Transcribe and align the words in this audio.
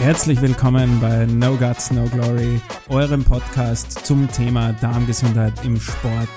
Herzlich 0.00 0.40
willkommen 0.40 1.00
bei 1.00 1.26
No 1.26 1.56
Guts, 1.56 1.90
No 1.90 2.04
Glory, 2.04 2.60
eurem 2.88 3.24
Podcast 3.24 4.06
zum 4.06 4.30
Thema 4.30 4.72
Darmgesundheit 4.80 5.52
im 5.64 5.78
Sport. 5.80 6.28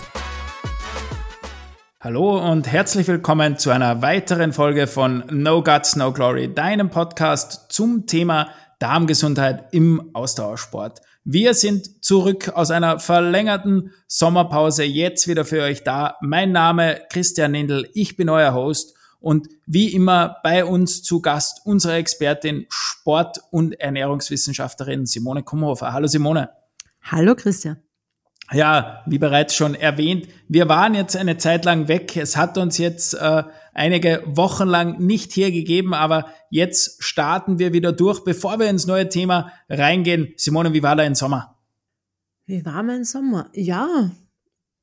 Hallo 2.00 2.40
und 2.52 2.68
herzlich 2.68 3.08
willkommen 3.08 3.60
zu 3.60 3.70
einer 3.70 4.02
weiteren 4.02 4.52
Folge 4.52 4.88
von 4.88 5.24
No 5.30 5.62
Guts, 5.62 5.96
No 5.96 6.12
Glory, 6.12 6.52
deinem 6.52 6.90
Podcast 6.90 7.72
zum 7.72 8.08
Thema 8.08 8.50
Darmgesundheit 8.80 9.66
im 9.72 10.10
Ausdauersport. 10.16 11.00
Wir 11.24 11.54
sind 11.54 12.04
zurück 12.04 12.52
aus 12.56 12.72
einer 12.72 13.00
verlängerten 13.00 13.92
Sommerpause, 14.08 14.86
jetzt 14.86 15.28
wieder 15.28 15.46
für 15.46 15.62
euch 15.62 15.84
da. 15.84 16.16
Mein 16.22 16.52
Name 16.52 17.00
Christian 17.12 17.52
Nindl, 17.52 17.88
ich 17.94 18.18
bin 18.18 18.28
euer 18.28 18.56
Host 18.56 18.96
und 19.22 19.48
wie 19.66 19.94
immer 19.94 20.38
bei 20.44 20.66
uns 20.66 21.04
zu 21.04 21.22
Gast 21.22 21.62
unsere 21.64 21.94
Expertin, 21.94 22.66
Sport- 22.70 23.40
und 23.52 23.80
Ernährungswissenschaftlerin 23.80 25.06
Simone 25.06 25.44
Kumhofer. 25.44 25.94
Hallo 25.94 26.08
Simone. 26.08 26.50
Hallo 27.04 27.36
Christian. 27.36 27.78
Ja, 28.52 29.02
wie 29.06 29.18
bereits 29.18 29.56
schon 29.56 29.76
erwähnt, 29.76 30.28
wir 30.50 30.68
waren 30.68 30.94
jetzt 30.94 31.16
eine 31.16 31.38
Zeit 31.38 31.64
lang 31.64 31.88
weg. 31.88 32.18
Es 32.18 32.36
hat 32.36 32.58
uns 32.58 32.78
jetzt 32.78 33.14
äh, 33.14 33.44
einige 33.74 34.24
Wochen 34.26 34.68
lang 34.68 35.00
nicht 35.00 35.32
hier 35.32 35.52
gegeben, 35.52 35.94
aber 35.94 36.26
jetzt 36.50 37.02
starten 37.02 37.60
wir 37.60 37.72
wieder 37.72 37.94
durch. 37.94 38.26
Bevor 38.26 38.60
wir 38.60 38.70
ins 38.70 38.88
neue 38.88 39.08
Thema 39.08 39.54
reingehen, 39.70 40.34
Simone, 40.36 40.74
wie 40.74 40.84
war 40.84 40.98
dein 40.98 41.16
Sommer? 41.16 41.60
Wie 42.46 42.66
war 42.66 42.84
mein 42.84 43.06
Sommer? 43.06 43.50
Ja, 43.54 44.12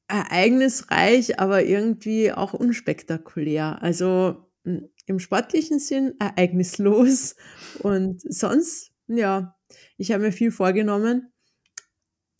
ereignisreich, 0.08 1.38
aber 1.38 1.64
irgendwie 1.64 2.32
auch 2.32 2.54
unspektakulär. 2.54 3.82
Also 3.82 4.50
hm, 4.64 4.88
im 5.06 5.18
sportlichen 5.18 5.78
Sinn 5.78 6.14
ereignislos 6.18 7.36
und 7.80 8.20
sonst, 8.20 8.90
ja, 9.06 9.56
ich 9.96 10.12
habe 10.12 10.24
mir 10.24 10.33
viel 10.33 10.50
vorgenommen, 10.50 11.33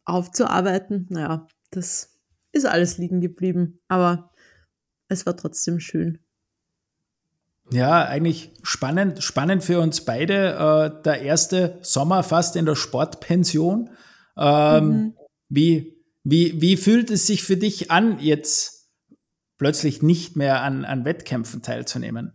aufzuarbeiten. 0.05 1.06
Naja, 1.11 1.47
das 1.70 2.19
ist 2.53 2.67
alles 2.67 2.98
liegen 2.98 3.20
geblieben, 3.20 3.81
aber 3.89 4.31
es 5.09 5.27
war 5.27 5.37
trotzdem 5.37 5.81
schön. 5.81 6.19
Ja, 7.71 8.05
eigentlich 8.05 8.53
spannend, 8.62 9.23
spannend 9.23 9.62
für 9.62 9.81
uns 9.81 10.03
beide. 10.05 10.95
Äh, 10.98 11.03
der 11.03 11.21
erste 11.21 11.78
Sommer 11.83 12.23
fast 12.23 12.56
in 12.56 12.65
der 12.65 12.77
Sportpension. 12.77 13.91
Ähm, 14.39 14.89
mhm. 14.89 15.15
Wie, 15.50 15.98
wie, 16.31 16.61
wie 16.61 16.77
fühlt 16.77 17.11
es 17.11 17.27
sich 17.27 17.43
für 17.43 17.57
dich 17.57 17.91
an, 17.91 18.19
jetzt 18.21 18.91
plötzlich 19.57 20.03
nicht 20.03 20.37
mehr 20.37 20.62
an, 20.62 20.84
an 20.84 21.05
Wettkämpfen 21.07 21.62
teilzunehmen? 21.62 22.33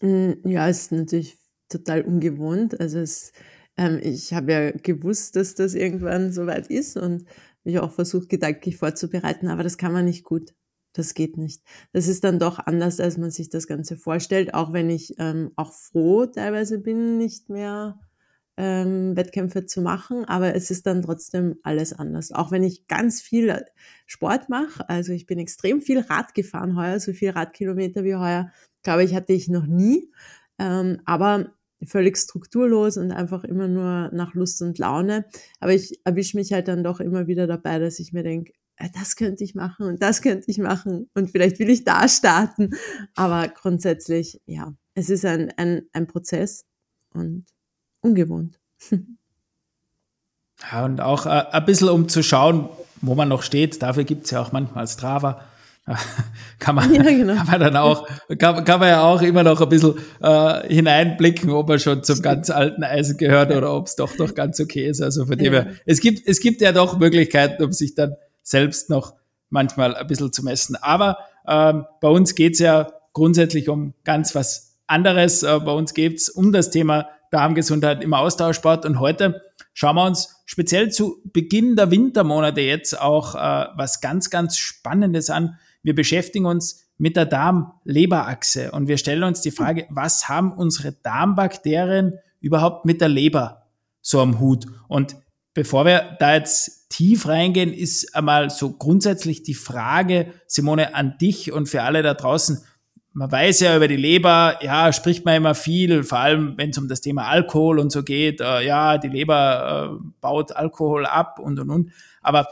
Mm, 0.00 0.32
ja, 0.44 0.68
es 0.68 0.82
ist 0.82 0.92
natürlich 0.92 1.38
total 1.68 2.02
ungewohnt. 2.02 2.78
Also 2.78 3.00
es, 3.00 3.32
ähm, 3.76 3.98
ich 4.00 4.32
habe 4.32 4.52
ja 4.52 4.70
gewusst, 4.70 5.34
dass 5.34 5.56
das 5.56 5.74
irgendwann 5.74 6.32
soweit 6.32 6.68
ist 6.68 6.96
und 6.96 7.24
mich 7.64 7.80
auch 7.80 7.90
versucht, 7.90 8.28
gedanklich 8.28 8.76
vorzubereiten, 8.76 9.48
aber 9.48 9.64
das 9.64 9.76
kann 9.76 9.92
man 9.92 10.04
nicht 10.04 10.22
gut. 10.22 10.54
Das 10.92 11.14
geht 11.14 11.36
nicht. 11.36 11.62
Das 11.92 12.06
ist 12.06 12.22
dann 12.22 12.38
doch 12.38 12.60
anders, 12.60 13.00
als 13.00 13.18
man 13.18 13.32
sich 13.32 13.50
das 13.50 13.66
Ganze 13.66 13.96
vorstellt, 13.96 14.54
auch 14.54 14.72
wenn 14.72 14.88
ich 14.88 15.14
ähm, 15.18 15.50
auch 15.56 15.72
froh 15.72 16.26
teilweise 16.26 16.78
bin, 16.78 17.18
nicht 17.18 17.50
mehr 17.50 17.98
ähm, 18.58 19.16
Wettkämpfe 19.16 19.66
zu 19.66 19.80
machen, 19.80 20.24
aber 20.24 20.54
es 20.56 20.70
ist 20.72 20.86
dann 20.86 21.02
trotzdem 21.02 21.58
alles 21.62 21.92
anders. 21.92 22.32
Auch 22.32 22.50
wenn 22.50 22.64
ich 22.64 22.88
ganz 22.88 23.22
viel 23.22 23.64
Sport 24.04 24.48
mache, 24.48 24.88
also 24.88 25.12
ich 25.12 25.26
bin 25.26 25.38
extrem 25.38 25.80
viel 25.80 26.00
Rad 26.00 26.34
gefahren 26.34 26.76
heuer, 26.76 26.98
so 26.98 27.12
viel 27.12 27.30
Radkilometer 27.30 28.02
wie 28.02 28.16
heuer, 28.16 28.50
glaube 28.82 29.04
ich, 29.04 29.14
hatte 29.14 29.32
ich 29.32 29.48
noch 29.48 29.66
nie. 29.66 30.10
Ähm, 30.58 31.00
aber 31.04 31.54
völlig 31.84 32.18
strukturlos 32.18 32.96
und 32.96 33.12
einfach 33.12 33.44
immer 33.44 33.68
nur 33.68 34.10
nach 34.12 34.34
Lust 34.34 34.60
und 34.60 34.76
Laune. 34.78 35.26
Aber 35.60 35.72
ich 35.72 36.00
erwische 36.04 36.36
mich 36.36 36.52
halt 36.52 36.66
dann 36.66 36.82
doch 36.82 36.98
immer 36.98 37.28
wieder 37.28 37.46
dabei, 37.46 37.78
dass 37.78 38.00
ich 38.00 38.12
mir 38.12 38.24
denke, 38.24 38.52
äh, 38.76 38.88
das 38.92 39.14
könnte 39.14 39.44
ich 39.44 39.54
machen 39.54 39.86
und 39.86 40.02
das 40.02 40.20
könnte 40.20 40.50
ich 40.50 40.58
machen 40.58 41.08
und 41.14 41.30
vielleicht 41.30 41.60
will 41.60 41.70
ich 41.70 41.84
da 41.84 42.08
starten. 42.08 42.70
Aber 43.14 43.46
grundsätzlich, 43.46 44.40
ja, 44.46 44.74
es 44.94 45.10
ist 45.10 45.24
ein, 45.24 45.52
ein, 45.56 45.82
ein 45.92 46.08
Prozess 46.08 46.64
und 47.14 47.46
ungewohnt. 48.00 48.58
Ja, 50.72 50.84
und 50.84 51.00
auch 51.00 51.26
äh, 51.26 51.44
ein 51.52 51.64
bisschen 51.66 51.88
um 51.88 52.08
zu 52.08 52.22
schauen, 52.22 52.68
wo 53.00 53.14
man 53.14 53.28
noch 53.28 53.42
steht. 53.42 53.82
Dafür 53.82 54.04
gibt 54.04 54.24
es 54.24 54.32
ja 54.32 54.42
auch 54.42 54.52
manchmal 54.52 54.86
Strava. 54.86 55.42
kann 56.58 56.74
man, 56.74 56.92
ja, 56.92 57.02
genau. 57.02 57.34
kann 57.34 57.46
man 57.46 57.60
dann 57.60 57.76
auch, 57.76 58.06
kann, 58.38 58.64
kann 58.64 58.80
man 58.80 58.88
ja 58.88 59.02
auch 59.02 59.22
immer 59.22 59.42
noch 59.42 59.60
ein 59.60 59.68
bisschen 59.70 59.94
äh, 60.20 60.68
hineinblicken, 60.68 61.50
ob 61.50 61.68
man 61.68 61.78
schon 61.78 62.02
zum 62.02 62.20
ganz 62.20 62.50
alten 62.50 62.84
Eisen 62.84 63.16
gehört 63.16 63.50
oder 63.52 63.72
ob 63.72 63.86
es 63.86 63.96
doch 63.96 64.18
noch 64.18 64.34
ganz 64.34 64.60
okay 64.60 64.86
ist. 64.86 65.00
Also 65.00 65.24
von 65.24 65.38
dem 65.38 65.52
her, 65.52 65.68
es 65.86 66.00
gibt, 66.00 66.28
es 66.28 66.40
gibt 66.40 66.60
ja 66.60 66.72
doch 66.72 66.98
Möglichkeiten, 66.98 67.62
um 67.62 67.72
sich 67.72 67.94
dann 67.94 68.16
selbst 68.42 68.90
noch 68.90 69.14
manchmal 69.48 69.94
ein 69.94 70.06
bisschen 70.06 70.32
zu 70.32 70.42
messen. 70.44 70.76
Aber 70.76 71.18
ähm, 71.46 71.86
bei 72.02 72.08
uns 72.08 72.34
geht's 72.34 72.58
ja 72.58 72.92
grundsätzlich 73.14 73.70
um 73.70 73.94
ganz 74.04 74.34
was 74.34 74.76
anderes. 74.86 75.42
Äh, 75.42 75.58
bei 75.60 75.72
uns 75.72 75.94
geht's 75.94 76.28
um 76.28 76.52
das 76.52 76.70
Thema 76.70 77.08
Darmgesundheit 77.30 78.02
im 78.02 78.14
Austauschsport. 78.14 78.84
Und 78.84 79.00
heute 79.00 79.42
schauen 79.74 79.96
wir 79.96 80.04
uns 80.04 80.42
speziell 80.46 80.90
zu 80.90 81.20
Beginn 81.24 81.76
der 81.76 81.90
Wintermonate 81.90 82.60
jetzt 82.60 83.00
auch 83.00 83.34
äh, 83.34 83.66
was 83.76 84.00
ganz, 84.00 84.30
ganz 84.30 84.56
Spannendes 84.56 85.30
an. 85.30 85.58
Wir 85.82 85.94
beschäftigen 85.94 86.46
uns 86.46 86.88
mit 86.98 87.16
der 87.16 87.26
Darm-Leber-Achse 87.26 88.72
und 88.72 88.88
wir 88.88 88.98
stellen 88.98 89.22
uns 89.22 89.40
die 89.40 89.52
Frage, 89.52 89.86
was 89.88 90.28
haben 90.28 90.52
unsere 90.52 90.92
Darmbakterien 90.92 92.14
überhaupt 92.40 92.84
mit 92.84 93.00
der 93.00 93.08
Leber 93.08 93.68
so 94.00 94.20
am 94.20 94.40
Hut? 94.40 94.66
Und 94.88 95.16
bevor 95.54 95.84
wir 95.84 96.16
da 96.18 96.34
jetzt 96.34 96.88
tief 96.90 97.28
reingehen, 97.28 97.72
ist 97.72 98.16
einmal 98.16 98.50
so 98.50 98.72
grundsätzlich 98.72 99.42
die 99.42 99.54
Frage, 99.54 100.32
Simone, 100.46 100.94
an 100.94 101.18
dich 101.18 101.52
und 101.52 101.68
für 101.68 101.82
alle 101.82 102.02
da 102.02 102.14
draußen, 102.14 102.64
man 103.18 103.32
weiß 103.32 103.60
ja 103.60 103.76
über 103.76 103.88
die 103.88 103.96
Leber, 103.96 104.58
ja, 104.62 104.92
spricht 104.92 105.24
man 105.24 105.34
immer 105.34 105.56
viel, 105.56 106.04
vor 106.04 106.20
allem 106.20 106.54
wenn 106.56 106.70
es 106.70 106.78
um 106.78 106.86
das 106.86 107.00
Thema 107.00 107.26
Alkohol 107.26 107.80
und 107.80 107.90
so 107.90 108.04
geht, 108.04 108.40
äh, 108.40 108.64
ja, 108.64 108.96
die 108.96 109.08
Leber 109.08 109.98
äh, 110.00 110.04
baut 110.20 110.52
Alkohol 110.52 111.04
ab 111.04 111.40
und 111.40 111.58
und 111.58 111.68
und. 111.68 111.92
Aber 112.22 112.46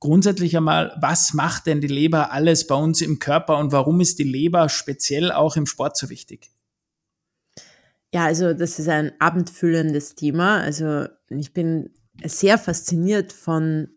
grundsätzlich 0.00 0.56
einmal, 0.56 0.96
was 1.02 1.34
macht 1.34 1.66
denn 1.66 1.82
die 1.82 1.86
Leber 1.86 2.32
alles 2.32 2.66
bei 2.66 2.74
uns 2.74 3.02
im 3.02 3.18
Körper 3.18 3.58
und 3.58 3.72
warum 3.72 4.00
ist 4.00 4.18
die 4.18 4.24
Leber 4.24 4.70
speziell 4.70 5.32
auch 5.32 5.54
im 5.56 5.66
Sport 5.66 5.98
so 5.98 6.08
wichtig? 6.08 6.50
Ja, 8.14 8.24
also 8.24 8.54
das 8.54 8.78
ist 8.78 8.88
ein 8.88 9.12
abendfüllendes 9.18 10.14
Thema. 10.14 10.60
Also 10.62 11.08
ich 11.28 11.52
bin 11.52 11.90
sehr 12.24 12.56
fasziniert 12.56 13.34
von 13.34 13.88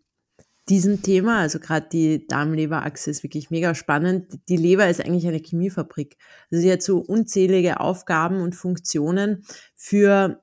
diesem 0.70 1.02
Thema. 1.02 1.40
Also 1.40 1.60
gerade 1.60 1.88
die 1.92 2.28
Darm-Leber-Achse 2.28 3.10
ist 3.10 3.24
wirklich 3.24 3.50
mega 3.50 3.76
spannend. 3.76 4.40
Die 4.48 4.58
Leber 4.58 4.88
ist 4.88 5.04
eigentlich 5.04 5.28
eine 5.28 5.42
Chemiefabrik. 5.44 6.18
Also 6.52 6.62
sie 6.62 6.72
hat 6.72 6.82
so 6.82 7.00
unzählige 7.00 7.80
Aufgaben 7.80 8.42
und 8.42 8.56
Funktionen 8.56 9.44
für 9.76 10.42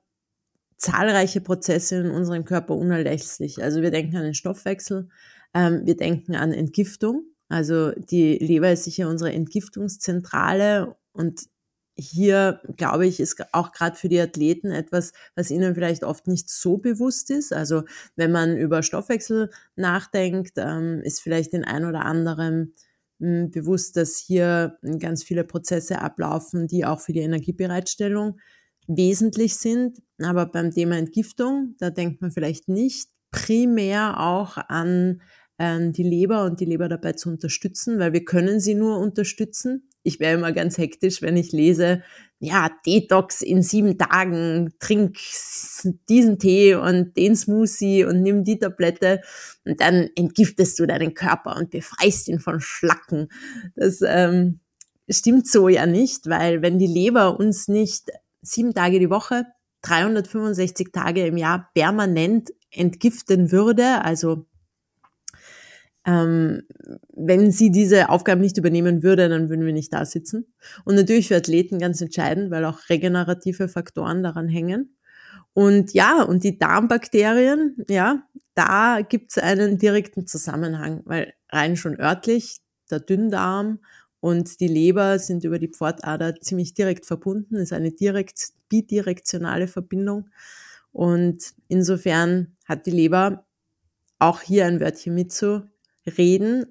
zahlreiche 0.77 1.41
Prozesse 1.41 1.97
in 1.97 2.11
unserem 2.11 2.45
Körper 2.45 2.75
unerlässlich. 2.75 3.63
Also 3.63 3.81
wir 3.81 3.91
denken 3.91 4.15
an 4.15 4.23
den 4.23 4.35
Stoffwechsel, 4.35 5.09
ähm, 5.53 5.81
wir 5.85 5.97
denken 5.97 6.35
an 6.35 6.51
Entgiftung. 6.51 7.23
Also 7.49 7.91
die 7.91 8.37
Leber 8.37 8.71
ist 8.71 8.83
sicher 8.83 9.09
unsere 9.09 9.31
Entgiftungszentrale 9.31 10.95
und 11.13 11.47
hier, 11.97 12.61
glaube 12.75 13.07
ich, 13.07 13.19
ist 13.19 13.41
auch 13.53 13.71
gerade 13.71 13.95
für 13.95 14.09
die 14.09 14.19
Athleten 14.19 14.71
etwas, 14.71 15.13
was 15.35 15.49
ihnen 15.49 15.73
vielleicht 15.73 16.03
oft 16.03 16.27
nicht 16.27 16.49
so 16.49 16.77
bewusst 16.77 17.31
ist. 17.31 17.53
Also 17.53 17.83
wenn 18.15 18.31
man 18.31 18.55
über 18.55 18.83
Stoffwechsel 18.83 19.49
nachdenkt, 19.75 20.53
ähm, 20.57 21.01
ist 21.03 21.21
vielleicht 21.21 21.53
den 21.53 21.65
ein 21.65 21.85
oder 21.85 22.05
anderen 22.05 22.73
hm, 23.19 23.49
bewusst, 23.51 23.97
dass 23.97 24.17
hier 24.17 24.77
ganz 24.99 25.23
viele 25.23 25.43
Prozesse 25.43 26.01
ablaufen, 26.01 26.67
die 26.67 26.85
auch 26.85 26.99
für 26.99 27.13
die 27.13 27.21
Energiebereitstellung 27.21 28.39
wesentlich 28.87 29.55
sind. 29.55 30.01
Aber 30.21 30.45
beim 30.45 30.71
Thema 30.71 30.97
Entgiftung, 30.97 31.75
da 31.79 31.89
denkt 31.89 32.21
man 32.21 32.31
vielleicht 32.31 32.69
nicht 32.69 33.09
primär 33.31 34.19
auch 34.19 34.57
an 34.57 35.21
ähm, 35.59 35.93
die 35.93 36.03
Leber 36.03 36.45
und 36.45 36.59
die 36.59 36.65
Leber 36.65 36.87
dabei 36.87 37.13
zu 37.13 37.29
unterstützen, 37.29 37.99
weil 37.99 38.13
wir 38.13 38.23
können 38.23 38.59
sie 38.59 38.75
nur 38.75 38.99
unterstützen. 38.99 39.89
Ich 40.07 40.21
wäre 40.21 40.35
immer 40.35 40.53
ganz 40.53 40.77
hektisch, 40.77 41.21
wenn 41.21 41.35
ich 41.35 41.51
lese, 41.51 42.01
ja, 42.39 42.69
Detox 42.85 43.41
in 43.41 43.61
sieben 43.61 43.97
Tagen, 43.97 44.73
trink 44.79 45.17
diesen 46.07 46.39
Tee 46.39 46.75
und 46.75 47.17
den 47.17 47.35
Smoothie 47.35 48.05
und 48.05 48.21
nimm 48.21 48.45
die 48.45 48.57
Tablette 48.57 49.19
und 49.65 49.81
dann 49.81 50.09
entgiftest 50.15 50.79
du 50.79 50.85
deinen 50.85 51.13
Körper 51.13 51.57
und 51.57 51.71
befreist 51.71 52.29
ihn 52.29 52.39
von 52.39 52.61
Schlacken. 52.61 53.27
Das 53.75 53.99
ähm, 54.01 54.61
stimmt 55.09 55.45
so 55.45 55.67
ja 55.67 55.85
nicht, 55.85 56.29
weil 56.29 56.61
wenn 56.61 56.79
die 56.79 56.87
Leber 56.87 57.37
uns 57.37 57.67
nicht 57.67 58.09
sieben 58.41 58.73
Tage 58.73 58.99
die 58.99 59.09
Woche, 59.09 59.43
365 59.81 60.93
Tage 60.93 61.27
im 61.27 61.35
Jahr 61.35 61.69
permanent 61.73 62.51
entgiften 62.71 63.51
würde, 63.51 64.05
also 64.05 64.45
ähm, 66.07 66.63
wenn 67.13 67.51
sie 67.51 67.69
diese 67.69 68.09
Aufgaben 68.09 68.39
nicht 68.39 68.57
übernehmen 68.57 69.03
würde, 69.03 69.27
dann 69.27 69.49
würden 69.49 69.65
wir 69.65 69.73
nicht 69.73 69.93
da 69.93 70.05
sitzen. 70.05 70.47
Und 70.85 70.95
natürlich 70.95 71.27
für 71.27 71.35
Athleten 71.35 71.79
ganz 71.79 71.99
entscheidend, 71.99 72.49
weil 72.49 72.63
auch 72.63 72.89
regenerative 72.89 73.67
Faktoren 73.67 74.23
daran 74.23 74.47
hängen. 74.47 74.95
Und 75.53 75.93
ja, 75.93 76.23
und 76.23 76.43
die 76.45 76.57
Darmbakterien, 76.57 77.85
ja, 77.89 78.23
da 78.55 79.01
gibt 79.01 79.31
es 79.31 79.37
einen 79.37 79.77
direkten 79.77 80.27
Zusammenhang, 80.27 81.01
weil 81.05 81.33
rein 81.49 81.75
schon 81.75 81.99
örtlich, 81.99 82.59
der 82.89 83.01
Dünndarm 83.01 83.79
und 84.21 84.61
die 84.61 84.67
Leber 84.67 85.19
sind 85.19 85.43
über 85.43 85.59
die 85.59 85.67
Pfortader 85.67 86.39
ziemlich 86.39 86.73
direkt 86.73 87.05
verbunden, 87.05 87.55
ist 87.55 87.73
eine 87.73 87.91
direkt, 87.91 88.51
bidirektionale 88.69 89.67
Verbindung. 89.67 90.29
Und 90.93 91.53
insofern 91.67 92.55
hat 92.65 92.85
die 92.85 92.91
Leber 92.91 93.45
auch 94.19 94.41
hier 94.41 94.65
ein 94.65 94.79
Wörtchen 94.79 95.13
mitzureden. 95.13 95.69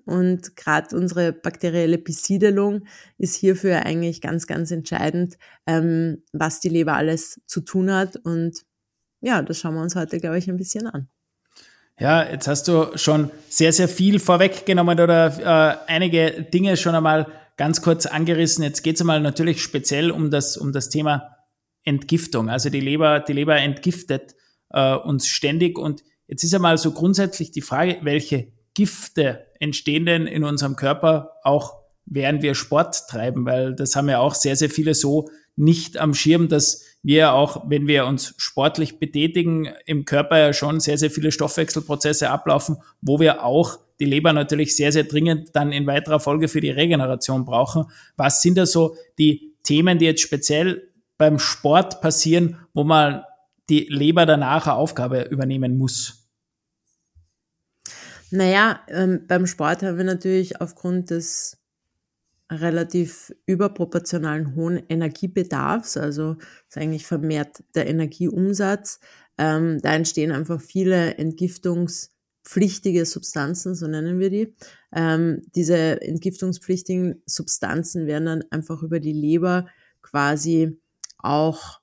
Und 0.06 0.56
gerade 0.56 0.96
unsere 0.96 1.32
bakterielle 1.32 1.98
Besiedelung 1.98 2.86
ist 3.18 3.34
hierfür 3.34 3.84
eigentlich 3.84 4.20
ganz, 4.20 4.46
ganz 4.46 4.70
entscheidend, 4.70 5.36
ähm, 5.66 6.22
was 6.32 6.60
die 6.60 6.68
Leber 6.68 6.94
alles 6.94 7.40
zu 7.46 7.60
tun 7.60 7.92
hat. 7.92 8.16
Und 8.16 8.62
ja, 9.20 9.42
das 9.42 9.58
schauen 9.58 9.74
wir 9.74 9.82
uns 9.82 9.96
heute, 9.96 10.18
glaube 10.18 10.38
ich, 10.38 10.48
ein 10.48 10.56
bisschen 10.56 10.86
an. 10.86 11.08
Ja, 11.98 12.28
jetzt 12.28 12.46
hast 12.46 12.68
du 12.68 12.96
schon 12.96 13.30
sehr, 13.48 13.72
sehr 13.72 13.88
viel 13.88 14.18
vorweggenommen 14.18 15.00
oder 15.00 15.78
äh, 15.86 15.90
einige 15.90 16.42
Dinge 16.42 16.76
schon 16.76 16.94
einmal 16.94 17.26
ganz 17.56 17.80
kurz 17.80 18.04
angerissen. 18.04 18.62
Jetzt 18.62 18.82
geht 18.82 18.96
es 18.96 19.00
einmal 19.00 19.20
natürlich 19.20 19.62
speziell 19.62 20.10
um 20.10 20.30
das, 20.30 20.56
um 20.58 20.72
das 20.72 20.90
Thema 20.90 21.36
Entgiftung. 21.84 22.50
Also 22.50 22.68
die 22.68 22.80
Leber, 22.80 23.20
die 23.20 23.32
Leber 23.32 23.56
entgiftet 23.56 24.34
äh, 24.70 24.94
uns 24.94 25.26
ständig. 25.26 25.78
Und 25.78 26.02
jetzt 26.26 26.44
ist 26.44 26.54
einmal 26.54 26.76
so 26.76 26.92
grundsätzlich 26.92 27.50
die 27.50 27.62
Frage, 27.62 27.98
welche 28.02 28.52
Gifte 28.76 29.46
entstehen 29.58 30.06
denn 30.06 30.26
in 30.26 30.44
unserem 30.44 30.76
Körper 30.76 31.32
auch 31.42 31.86
während 32.06 32.42
wir 32.42 32.54
Sport 32.54 33.08
treiben, 33.08 33.44
weil 33.44 33.74
das 33.74 33.96
haben 33.96 34.08
ja 34.08 34.20
auch 34.20 34.34
sehr, 34.34 34.54
sehr 34.54 34.70
viele 34.70 34.94
so 34.94 35.28
nicht 35.56 35.98
am 35.98 36.14
Schirm, 36.14 36.48
dass 36.48 36.84
wir 37.02 37.32
auch, 37.32 37.64
wenn 37.68 37.86
wir 37.86 38.06
uns 38.06 38.34
sportlich 38.36 38.98
betätigen, 38.98 39.68
im 39.86 40.04
Körper 40.04 40.38
ja 40.38 40.52
schon 40.52 40.80
sehr, 40.80 40.98
sehr 40.98 41.10
viele 41.10 41.32
Stoffwechselprozesse 41.32 42.30
ablaufen, 42.30 42.76
wo 43.00 43.18
wir 43.18 43.44
auch 43.44 43.78
die 43.98 44.04
Leber 44.04 44.32
natürlich 44.32 44.76
sehr, 44.76 44.92
sehr 44.92 45.04
dringend 45.04 45.56
dann 45.56 45.72
in 45.72 45.86
weiterer 45.86 46.20
Folge 46.20 46.48
für 46.48 46.60
die 46.60 46.70
Regeneration 46.70 47.44
brauchen. 47.44 47.86
Was 48.16 48.42
sind 48.42 48.58
da 48.58 48.66
so 48.66 48.96
die 49.18 49.54
Themen, 49.62 49.98
die 49.98 50.04
jetzt 50.04 50.20
speziell 50.20 50.92
beim 51.16 51.38
Sport 51.38 52.00
passieren, 52.02 52.58
wo 52.74 52.84
man 52.84 53.22
die 53.70 53.86
Leber 53.88 54.26
danach 54.26 54.66
eine 54.66 54.76
Aufgabe 54.76 55.22
übernehmen 55.22 55.78
muss? 55.78 56.25
Naja, 58.30 58.80
ähm, 58.88 59.26
beim 59.26 59.46
Sport 59.46 59.82
haben 59.82 59.98
wir 59.98 60.04
natürlich 60.04 60.60
aufgrund 60.60 61.10
des 61.10 61.58
relativ 62.50 63.34
überproportionalen 63.46 64.54
hohen 64.54 64.82
Energiebedarfs, 64.88 65.96
also 65.96 66.36
ist 66.68 66.78
eigentlich 66.78 67.06
vermehrt 67.06 67.64
der 67.74 67.88
Energieumsatz. 67.88 69.00
Ähm, 69.38 69.80
da 69.82 69.94
entstehen 69.94 70.32
einfach 70.32 70.60
viele 70.60 71.16
entgiftungspflichtige 71.16 73.04
Substanzen, 73.04 73.74
so 73.74 73.86
nennen 73.86 74.18
wir 74.18 74.30
die. 74.30 74.54
Ähm, 74.94 75.42
diese 75.54 76.00
entgiftungspflichtigen 76.00 77.22
Substanzen 77.26 78.06
werden 78.06 78.26
dann 78.26 78.44
einfach 78.50 78.82
über 78.82 79.00
die 79.00 79.12
Leber 79.12 79.66
quasi 80.02 80.78
auch 81.18 81.80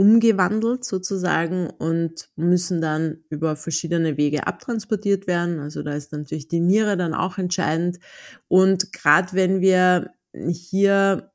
umgewandelt 0.00 0.82
sozusagen 0.82 1.68
und 1.68 2.30
müssen 2.34 2.80
dann 2.80 3.18
über 3.28 3.54
verschiedene 3.54 4.16
Wege 4.16 4.46
abtransportiert 4.46 5.26
werden. 5.26 5.60
Also 5.60 5.82
da 5.82 5.92
ist 5.92 6.10
natürlich 6.12 6.48
die 6.48 6.60
Niere 6.60 6.96
dann 6.96 7.12
auch 7.12 7.36
entscheidend. 7.36 7.98
Und 8.48 8.94
gerade 8.94 9.34
wenn 9.34 9.60
wir 9.60 10.14
hier 10.48 11.30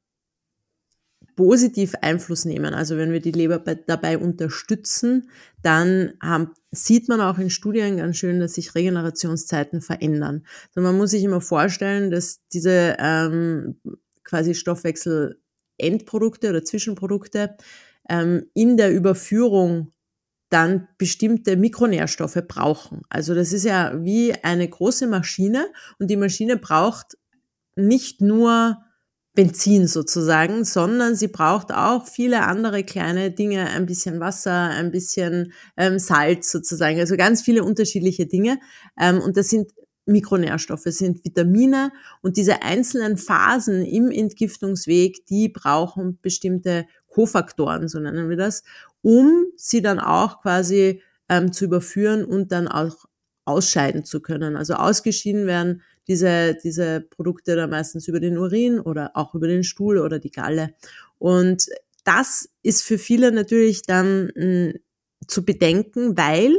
positiv 1.35 1.93
Einfluss 2.01 2.45
nehmen, 2.45 2.73
also 2.73 2.97
wenn 2.97 3.11
wir 3.11 3.19
die 3.19 3.33
Leber 3.33 3.59
dabei 3.59 4.17
unterstützen, 4.17 5.29
dann 5.61 6.13
haben, 6.19 6.55
sieht 6.71 7.07
man 7.07 7.21
auch 7.21 7.37
in 7.37 7.51
Studien 7.51 7.97
ganz 7.97 8.17
schön, 8.17 8.39
dass 8.39 8.55
sich 8.55 8.73
Regenerationszeiten 8.73 9.81
verändern. 9.81 10.43
Also 10.69 10.81
man 10.81 10.97
muss 10.97 11.11
sich 11.11 11.23
immer 11.23 11.41
vorstellen, 11.41 12.09
dass 12.09 12.39
diese 12.51 12.95
ähm, 12.97 13.79
quasi 14.23 14.55
Stoffwechsel 14.55 15.39
Endprodukte 15.77 16.49
oder 16.49 16.63
Zwischenprodukte 16.63 17.57
ähm, 18.09 18.45
in 18.53 18.77
der 18.77 18.93
Überführung 18.93 19.91
dann 20.49 20.87
bestimmte 20.97 21.57
Mikronährstoffe 21.57 22.41
brauchen. 22.47 23.01
Also 23.09 23.33
das 23.33 23.51
ist 23.51 23.65
ja 23.65 23.93
wie 24.03 24.33
eine 24.43 24.67
große 24.67 25.07
Maschine 25.07 25.67
und 25.99 26.09
die 26.09 26.17
Maschine 26.17 26.57
braucht 26.57 27.17
nicht 27.75 28.21
nur 28.21 28.77
Benzin 29.33 29.87
sozusagen, 29.87 30.63
sondern 30.63 31.15
sie 31.15 31.27
braucht 31.27 31.73
auch 31.73 32.07
viele 32.07 32.43
andere 32.43 32.83
kleine 32.83 33.31
Dinge, 33.31 33.69
ein 33.69 33.85
bisschen 33.85 34.19
Wasser, 34.21 34.69
ein 34.69 34.91
bisschen 34.91 35.51
ähm, 35.77 35.99
Salz 35.99 36.51
sozusagen, 36.51 36.99
also 36.99 37.17
ganz 37.17 37.41
viele 37.41 37.63
unterschiedliche 37.63 38.25
Dinge. 38.25 38.59
Ähm, 38.97 39.19
und 39.19 39.35
das 39.35 39.49
sind 39.49 39.71
Mikronährstoffe, 40.05 40.85
sind 40.85 41.23
Vitamine 41.25 41.91
und 42.21 42.37
diese 42.37 42.61
einzelnen 42.61 43.17
Phasen 43.17 43.83
im 43.83 44.11
Entgiftungsweg, 44.11 45.25
die 45.25 45.49
brauchen 45.49 46.19
bestimmte 46.21 46.85
Kofaktoren, 47.15 47.87
so 47.87 47.97
nennen 47.99 48.29
wir 48.29 48.35
das, 48.35 48.63
um 49.01 49.45
sie 49.55 49.81
dann 49.81 49.99
auch 49.99 50.41
quasi 50.41 51.01
ähm, 51.29 51.53
zu 51.53 51.63
überführen 51.63 52.25
und 52.25 52.51
dann 52.51 52.67
auch 52.67 53.05
ausscheiden 53.45 54.03
zu 54.03 54.19
können. 54.19 54.57
Also 54.57 54.73
ausgeschieden 54.73 55.47
werden 55.47 55.81
diese, 56.09 56.57
diese 56.61 56.99
Produkte 56.99 57.55
dann 57.55 57.69
meistens 57.69 58.09
über 58.09 58.19
den 58.19 58.37
Urin 58.37 58.81
oder 58.81 59.11
auch 59.13 59.33
über 59.33 59.47
den 59.47 59.63
Stuhl 59.63 59.97
oder 59.97 60.19
die 60.19 60.31
Galle. 60.31 60.73
Und 61.17 61.67
das 62.03 62.49
ist 62.63 62.83
für 62.83 62.97
viele 62.97 63.31
natürlich 63.31 63.83
dann 63.83 64.25
mh, 64.25 64.33
hm, 64.35 64.73
zu 65.27 65.45
bedenken, 65.45 66.17
weil 66.17 66.53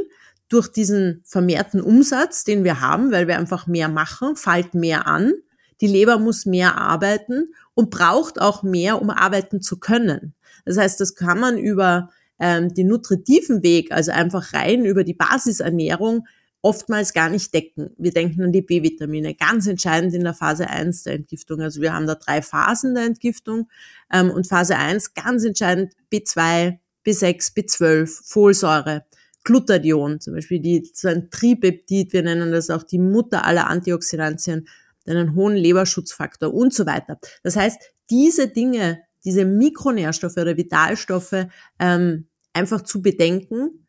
durch 0.49 0.69
diesen 0.69 1.21
vermehrten 1.23 1.81
Umsatz, 1.81 2.45
den 2.45 2.63
wir 2.63 2.81
haben, 2.81 3.11
weil 3.11 3.27
wir 3.27 3.37
einfach 3.37 3.67
mehr 3.67 3.89
machen, 3.89 4.35
fällt 4.35 4.73
mehr 4.73 5.05
an. 5.05 5.33
Die 5.81 5.87
Leber 5.87 6.17
muss 6.17 6.47
mehr 6.47 6.77
arbeiten 6.77 7.53
und 7.75 7.91
braucht 7.91 8.41
auch 8.41 8.63
mehr, 8.63 8.99
um 8.99 9.11
arbeiten 9.11 9.61
zu 9.61 9.79
können. 9.79 10.33
Das 10.67 10.77
heißt, 10.77 10.99
das 10.99 11.15
kann 11.15 11.39
man 11.39 11.57
über 11.57 12.09
ähm, 12.39 12.73
den 12.73 12.87
nutritiven 12.87 13.63
Weg, 13.63 13.91
also 13.91 14.11
einfach 14.11 14.53
rein 14.53 14.85
über 14.85 15.03
die 15.03 15.13
Basisernährung, 15.13 16.27
oftmals 16.61 17.13
gar 17.13 17.29
nicht 17.29 17.53
decken. 17.53 17.91
Wir 17.97 18.11
denken 18.11 18.43
an 18.43 18.51
die 18.51 18.61
B-Vitamine, 18.61 19.35
ganz 19.35 19.67
entscheidend 19.67 20.13
in 20.13 20.23
der 20.23 20.33
Phase 20.33 20.69
1 20.69 21.03
der 21.03 21.13
Entgiftung. 21.13 21.61
Also 21.61 21.81
wir 21.81 21.93
haben 21.93 22.07
da 22.07 22.15
drei 22.15 22.41
Phasen 22.41 22.95
der 22.95 23.05
Entgiftung 23.05 23.69
ähm, 24.11 24.29
und 24.29 24.47
Phase 24.47 24.75
1 24.75 25.13
ganz 25.13 25.45
entscheidend 25.45 25.93
B2, 26.11 26.77
B6, 27.05 27.55
B12, 27.55 28.29
Folsäure, 28.29 29.05
Glutathion, 29.43 30.19
zum 30.19 30.33
Beispiel 30.33 30.59
die, 30.59 30.91
so 30.93 31.07
ein 31.07 31.29
Tripeptid, 31.29 32.11
wir 32.11 32.23
nennen 32.23 32.51
das 32.51 32.69
auch 32.69 32.83
die 32.83 32.99
Mutter 32.99 33.45
aller 33.45 33.67
Antioxidantien, 33.67 34.67
einen 35.05 35.35
hohen 35.35 35.55
Leberschutzfaktor 35.55 36.53
und 36.53 36.73
so 36.73 36.85
weiter. 36.85 37.17
Das 37.43 37.55
heißt, 37.55 37.79
diese 38.09 38.49
Dinge 38.49 38.99
diese 39.27 39.43
Mikronährstoffe 39.43 40.37
oder 40.37 40.55
Vitalstoffe 40.55 41.47
ähm, 41.79 42.29
einfach 42.53 42.81
zu 42.81 43.01
bedenken, 43.01 43.85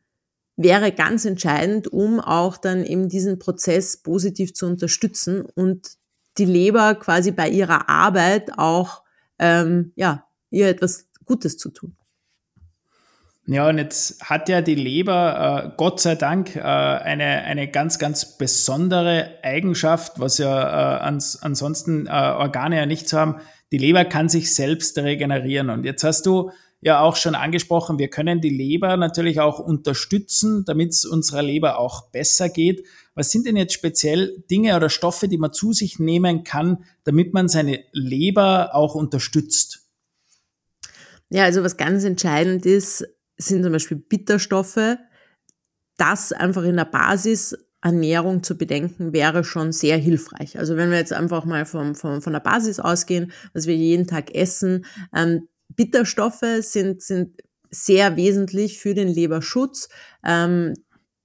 wäre 0.57 0.91
ganz 0.91 1.25
entscheidend, 1.25 1.87
um 1.87 2.19
auch 2.19 2.57
dann 2.57 2.85
eben 2.85 3.09
diesen 3.09 3.39
Prozess 3.39 3.99
positiv 3.99 4.53
zu 4.53 4.67
unterstützen 4.67 5.43
und 5.43 5.93
die 6.39 6.45
Leber 6.45 6.97
quasi 6.97 7.31
bei 7.31 7.49
ihrer 7.49 7.89
Arbeit 7.89 8.59
auch 8.59 9.05
ähm, 9.39 9.93
ja 9.95 10.27
ihr 10.51 10.69
etwas 10.69 11.07
Gutes 11.25 11.57
zu 11.57 11.71
tun. 11.71 11.95
Ja, 13.47 13.69
und 13.69 13.79
jetzt 13.79 14.29
hat 14.29 14.49
ja 14.49 14.61
die 14.61 14.75
Leber, 14.75 15.69
äh, 15.69 15.71
Gott 15.77 16.01
sei 16.01 16.17
Dank, 16.17 16.57
äh, 16.57 16.61
eine, 16.61 17.45
eine 17.45 17.71
ganz, 17.71 18.01
ganz 18.01 18.37
besondere 18.37 19.39
Eigenschaft, 19.43 20.19
was 20.19 20.39
ja 20.39 20.99
äh, 20.99 21.01
ans, 21.05 21.41
ansonsten 21.41 22.07
äh, 22.07 22.11
Organe 22.11 22.77
ja 22.77 22.87
nicht 22.87 23.09
so 23.09 23.19
haben 23.19 23.41
die 23.73 23.79
Leber 23.79 24.05
kann 24.05 24.29
sich 24.29 24.55
selbst 24.55 24.97
regenerieren. 24.99 25.71
Und 25.71 25.85
jetzt 25.85 26.05
hast 26.05 26.27
du 26.27 26.51
ja 26.81 27.01
auch 27.01 27.17
schon 27.17 27.35
angesprochen, 27.35 27.99
wir 27.99 28.09
können 28.09 28.41
die 28.41 28.51
Leber 28.51 28.97
natürlich 28.97 29.41
auch 29.41 29.59
unterstützen, 29.59 30.65
damit 30.65 30.91
es 30.91 31.05
unserer 31.05 31.43
Leber 31.43 31.79
auch 31.79 32.11
besser 32.11 32.49
geht. 32.49 32.87
Was 33.15 33.31
sind 33.31 33.47
denn 33.47 33.57
jetzt 33.57 33.75
speziell 33.75 34.45
Dinge 34.51 34.77
oder 34.77 34.89
Stoffe, 34.89 35.29
die 35.29 35.39
man 35.39 35.53
zu 35.53 35.73
sich 35.73 35.99
nehmen 35.99 36.45
kann, 36.45 36.85
damit 37.05 37.35
man 37.35 37.49
seine 37.49 37.85
Leber 37.93 38.75
auch 38.75 38.95
unterstützt? 38.95 39.89
Ja, 41.31 41.45
also 41.45 41.63
was 41.63 41.77
ganz 41.77 42.05
entscheidend 42.05 42.65
ist, 42.65 43.07
sind 43.37 43.63
zum 43.63 43.73
Beispiel 43.73 43.97
Bitterstoffe. 43.97 44.97
Das 45.97 46.33
einfach 46.33 46.63
in 46.63 46.77
der 46.77 46.85
Basis 46.85 47.57
Ernährung 47.81 48.43
zu 48.43 48.57
bedenken, 48.57 49.13
wäre 49.13 49.45
schon 49.45 49.73
sehr 49.73 49.97
hilfreich. 49.97 50.59
Also 50.59 50.77
wenn 50.77 50.91
wir 50.91 50.99
jetzt 50.99 51.13
einfach 51.13 51.45
mal 51.45 51.65
vom, 51.65 51.95
vom, 51.95 52.21
von 52.21 52.33
der 52.33 52.41
Basis 52.41 52.81
ausgehen, 52.81 53.33
was 53.53 53.67
wir 53.67 53.77
jeden 53.77 54.07
Tag 54.07 54.35
essen, 54.35 54.85
ähm, 55.15 55.49
Bitterstoffe 55.69 56.45
sind, 56.61 57.03
sind 57.03 57.41
sehr 57.71 58.17
wesentlich 58.17 58.79
für 58.79 58.95
den 58.95 59.09
Leberschutz. 59.09 59.89
Ähm, 60.25 60.75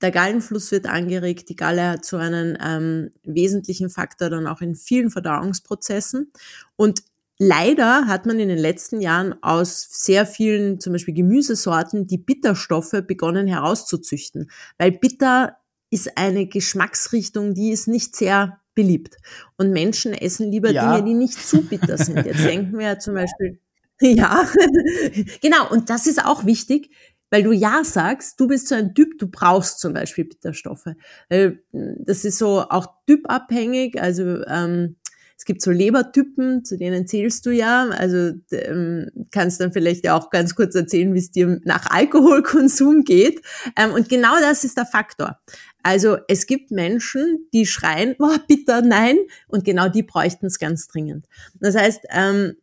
der 0.01 0.11
Gallenfluss 0.11 0.71
wird 0.71 0.85
angeregt, 0.85 1.49
die 1.49 1.55
Galle 1.55 1.89
hat 1.89 2.05
so 2.05 2.17
einen 2.17 2.57
ähm, 2.61 3.09
wesentlichen 3.23 3.89
Faktor 3.89 4.29
dann 4.29 4.47
auch 4.47 4.61
in 4.61 4.75
vielen 4.75 5.09
Verdauungsprozessen. 5.09 6.31
Und 6.75 7.03
Leider 7.39 8.05
hat 8.07 8.27
man 8.27 8.39
in 8.39 8.47
den 8.47 8.59
letzten 8.59 9.01
Jahren 9.01 9.35
aus 9.41 9.87
sehr 9.89 10.27
vielen, 10.27 10.79
zum 10.79 10.93
Beispiel 10.93 11.15
Gemüsesorten, 11.15 12.05
die 12.05 12.19
Bitterstoffe 12.19 13.01
begonnen 13.07 13.47
herauszuzüchten, 13.47 14.51
weil 14.77 14.91
bitter 14.91 15.57
ist 15.93 16.17
eine 16.17 16.47
Geschmacksrichtung, 16.47 17.53
die 17.53 17.71
ist 17.71 17.87
nicht 17.87 18.15
sehr 18.15 18.59
beliebt. 18.75 19.17
Und 19.57 19.71
Menschen 19.71 20.13
essen 20.13 20.51
lieber 20.51 20.71
ja. 20.71 20.95
Dinge, 20.95 21.07
die 21.07 21.13
nicht 21.13 21.37
zu 21.37 21.61
bitter 21.61 21.97
sind. 21.97 22.17
Jetzt 22.25 22.43
denken 22.43 22.77
wir 22.77 22.85
ja 22.85 22.99
zum 22.99 23.13
Beispiel, 23.13 23.59
ja, 24.01 24.47
genau, 25.41 25.69
und 25.69 25.89
das 25.89 26.07
ist 26.07 26.25
auch 26.25 26.45
wichtig, 26.45 26.89
weil 27.29 27.43
du 27.43 27.51
ja 27.51 27.83
sagst, 27.83 28.39
du 28.39 28.47
bist 28.47 28.67
so 28.67 28.75
ein 28.75 28.93
Typ, 28.93 29.17
du 29.19 29.27
brauchst 29.27 29.79
zum 29.79 29.93
Beispiel 29.93 30.25
Bitterstoffe. 30.25 30.87
Das 31.29 32.25
ist 32.25 32.37
so 32.37 32.61
auch 32.61 32.85
typabhängig, 33.07 33.99
also 33.99 34.43
ähm, 34.45 34.97
es 35.37 35.45
gibt 35.45 35.61
so 35.61 35.71
Lebertypen, 35.71 36.63
zu 36.63 36.77
denen 36.77 37.07
zählst 37.07 37.45
du 37.45 37.51
ja. 37.51 37.89
Also 37.89 38.31
ähm, 38.51 39.09
kannst 39.31 39.59
dann 39.59 39.73
vielleicht 39.73 40.07
auch 40.09 40.29
ganz 40.29 40.55
kurz 40.55 40.75
erzählen, 40.75 41.13
wie 41.13 41.19
es 41.19 41.31
dir 41.31 41.59
nach 41.63 41.89
Alkoholkonsum 41.89 43.03
geht. 43.03 43.41
Ähm, 43.77 43.91
und 43.91 44.09
genau 44.09 44.39
das 44.39 44.63
ist 44.63 44.77
der 44.77 44.85
Faktor. 44.85 45.39
Also 45.81 46.17
es 46.29 46.47
gibt 46.47 46.71
Menschen, 46.71 47.49
die 47.53 47.65
schreien, 47.65 48.15
boah, 48.17 48.39
bitter, 48.47 48.81
nein, 48.81 49.17
und 49.47 49.65
genau 49.65 49.89
die 49.89 50.03
bräuchten 50.03 50.45
es 50.45 50.59
ganz 50.59 50.87
dringend. 50.87 51.25
Das 51.59 51.75
heißt, 51.75 52.05
ähm, 52.09 52.55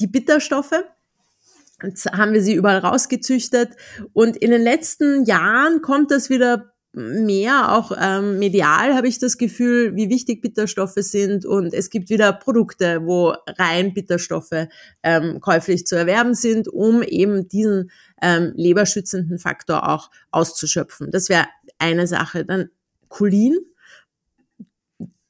die 0.00 0.08
Bitterstoffe, 0.08 0.84
Jetzt 1.84 2.06
haben 2.12 2.32
wir 2.32 2.42
sie 2.42 2.54
überall 2.54 2.78
rausgezüchtet 2.78 3.70
und 4.12 4.36
in 4.36 4.52
den 4.52 4.62
letzten 4.62 5.24
Jahren 5.24 5.82
kommt 5.82 6.12
das 6.12 6.30
wieder 6.30 6.71
mehr, 6.92 7.72
auch 7.72 7.92
ähm, 7.98 8.38
medial 8.38 8.94
habe 8.94 9.08
ich 9.08 9.18
das 9.18 9.38
Gefühl, 9.38 9.96
wie 9.96 10.10
wichtig 10.10 10.42
Bitterstoffe 10.42 10.96
sind 10.96 11.46
und 11.46 11.72
es 11.72 11.88
gibt 11.88 12.10
wieder 12.10 12.32
Produkte, 12.32 13.00
wo 13.04 13.34
rein 13.46 13.94
Bitterstoffe 13.94 14.68
ähm, 15.02 15.40
käuflich 15.40 15.86
zu 15.86 15.96
erwerben 15.96 16.34
sind, 16.34 16.68
um 16.68 17.02
eben 17.02 17.48
diesen 17.48 17.90
ähm, 18.20 18.52
leberschützenden 18.56 19.38
Faktor 19.38 19.88
auch 19.88 20.10
auszuschöpfen. 20.30 21.10
Das 21.10 21.30
wäre 21.30 21.46
eine 21.78 22.06
Sache. 22.06 22.44
Dann 22.44 22.68
Cholin. 23.08 23.56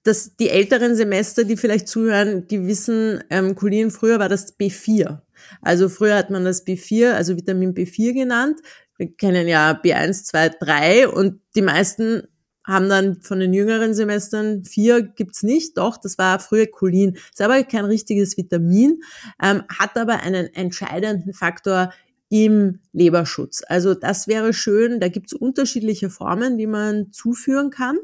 Das, 0.04 0.35
die 0.35 0.49
älteren 0.49 0.97
Semester, 0.97 1.45
die 1.45 1.57
vielleicht 1.57 1.87
zuhören, 1.87 2.49
die 2.49 2.66
wissen, 2.66 3.23
ähm, 3.31 3.54
Cholin 3.54 3.92
früher 3.92 4.19
war 4.19 4.28
das 4.28 4.59
B4. 4.59 5.21
Also 5.61 5.88
früher 5.88 6.16
hat 6.16 6.31
man 6.31 6.45
das 6.45 6.66
B4, 6.66 7.12
also 7.12 7.37
Vitamin 7.37 7.73
B4 7.73 8.12
genannt 8.12 8.59
wir 9.03 9.17
kennen 9.17 9.49
ja 9.49 9.73
B1, 9.73 10.25
2, 10.25 10.49
3 10.61 11.09
und 11.09 11.41
die 11.57 11.63
meisten 11.63 12.29
haben 12.65 12.89
dann 12.89 13.21
von 13.21 13.41
den 13.41 13.53
jüngeren 13.53 13.95
Semestern 13.95 14.65
vier 14.65 15.03
gibt's 15.03 15.43
nicht, 15.43 15.77
doch, 15.77 15.97
das 15.97 16.17
war 16.19 16.39
früher 16.39 16.69
Cholin. 16.69 17.15
Ist 17.15 17.43
aber 17.43 17.65
kein 17.65 17.85
richtiges 17.85 18.37
Vitamin, 18.37 19.03
ähm, 19.43 19.65
hat 19.69 19.99
aber 19.99 20.21
einen 20.21 20.47
entscheidenden 20.55 21.35
Faktor 21.35 21.93
im 22.29 22.79
Leberschutz. 22.93 23.63
Also 23.67 23.95
das 23.95 24.29
wäre 24.29 24.53
schön, 24.53 25.01
da 25.01 25.09
gibt's 25.09 25.33
unterschiedliche 25.33 26.09
Formen, 26.09 26.57
die 26.57 26.69
man 26.69 27.11
zuführen 27.11 27.71
kann. 27.71 27.99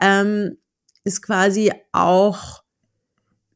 Ähm, 0.00 0.56
ist 1.02 1.22
quasi 1.22 1.72
auch 1.90 2.62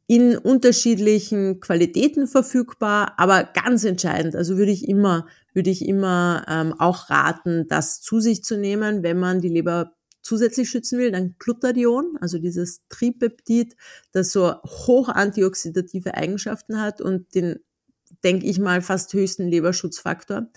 in 0.09 0.37
unterschiedlichen 0.37 1.61
Qualitäten 1.61 2.27
verfügbar, 2.27 3.15
aber 3.17 3.45
ganz 3.45 3.85
entscheidend, 3.85 4.35
also 4.35 4.57
würde 4.57 4.73
ich 4.73 4.89
immer, 4.89 5.29
würde 5.55 5.71
ich 5.71 5.87
immer 5.87 6.45
ähm, 6.49 6.75
auch 6.79 7.11
raten, 7.11 7.67
das 7.69 8.01
zu 8.01 8.21
sich 8.21 8.45
zu 8.45 8.57
nehmen, 8.57 9.03
wenn 9.03 9.19
man 9.19 9.41
die 9.41 9.49
Leber 9.49 9.93
zusätzlich 10.23 10.69
schützen 10.69 10.99
will, 10.99 11.11
dann 11.11 11.35
Glutathion, 11.39 12.19
also 12.21 12.39
dieses 12.39 12.87
Tripeptid, 12.89 13.77
das 14.13 14.33
so 14.33 14.55
hoch 14.63 15.09
antioxidative 15.09 16.15
Eigenschaften 16.15 16.81
hat 16.81 17.01
und 17.01 17.35
den, 17.35 17.61
denke 18.23 18.47
ich 18.47 18.59
mal, 18.59 18.83
fast 18.83 19.13
höchsten 19.13 19.49
Leberschutzfaktor. 19.49 20.49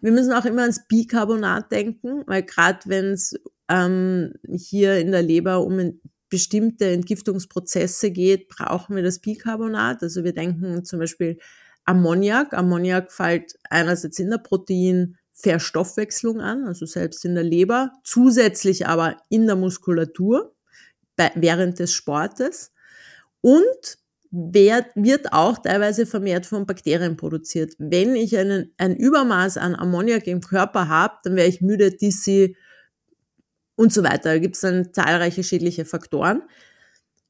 Wir 0.00 0.12
müssen 0.12 0.32
auch 0.32 0.44
immer 0.44 0.62
ans 0.62 0.86
Bicarbonat 0.86 1.72
denken, 1.72 2.22
weil 2.26 2.42
gerade 2.42 2.80
wenn 2.86 3.06
es 3.06 3.34
ähm, 3.68 4.34
hier 4.48 4.98
in 4.98 5.10
der 5.10 5.22
Leber 5.22 5.64
um 5.64 6.00
bestimmte 6.28 6.90
Entgiftungsprozesse 6.90 8.10
geht, 8.10 8.48
brauchen 8.48 8.94
wir 8.94 9.02
das 9.02 9.18
Bicarbonat. 9.18 10.02
Also 10.02 10.24
wir 10.24 10.34
denken 10.34 10.84
zum 10.84 10.98
Beispiel 10.98 11.38
Ammoniak. 11.88 12.54
Ammoniak 12.54 13.10
fällt 13.10 13.58
einerseits 13.70 14.18
in 14.18 14.30
der 14.30 14.38
Proteinverstoffwechslung 14.38 16.40
an, 16.40 16.64
also 16.64 16.86
selbst 16.86 17.24
in 17.24 17.34
der 17.34 17.44
Leber, 17.44 17.92
zusätzlich 18.04 18.86
aber 18.86 19.16
in 19.28 19.46
der 19.46 19.56
Muskulatur 19.56 20.54
bei, 21.16 21.32
während 21.34 21.78
des 21.78 21.92
Sportes 21.92 22.72
und 23.40 23.98
wird 24.30 25.32
auch 25.32 25.58
teilweise 25.58 26.04
vermehrt 26.04 26.44
von 26.44 26.66
Bakterien 26.66 27.16
produziert. 27.16 27.72
Wenn 27.78 28.14
ich 28.14 28.36
einen, 28.36 28.74
ein 28.76 28.94
Übermaß 28.94 29.56
an 29.56 29.74
Ammoniak 29.74 30.26
im 30.26 30.42
Körper 30.42 30.88
habe, 30.88 31.14
dann 31.24 31.34
wäre 31.34 31.48
ich 31.48 31.62
müde, 31.62 31.92
dizzy, 31.92 32.54
und 33.78 33.92
so 33.92 34.02
weiter. 34.02 34.30
Da 34.30 34.38
gibt 34.38 34.56
es 34.56 34.62
dann 34.62 34.92
zahlreiche 34.92 35.44
schädliche 35.44 35.84
Faktoren. 35.84 36.42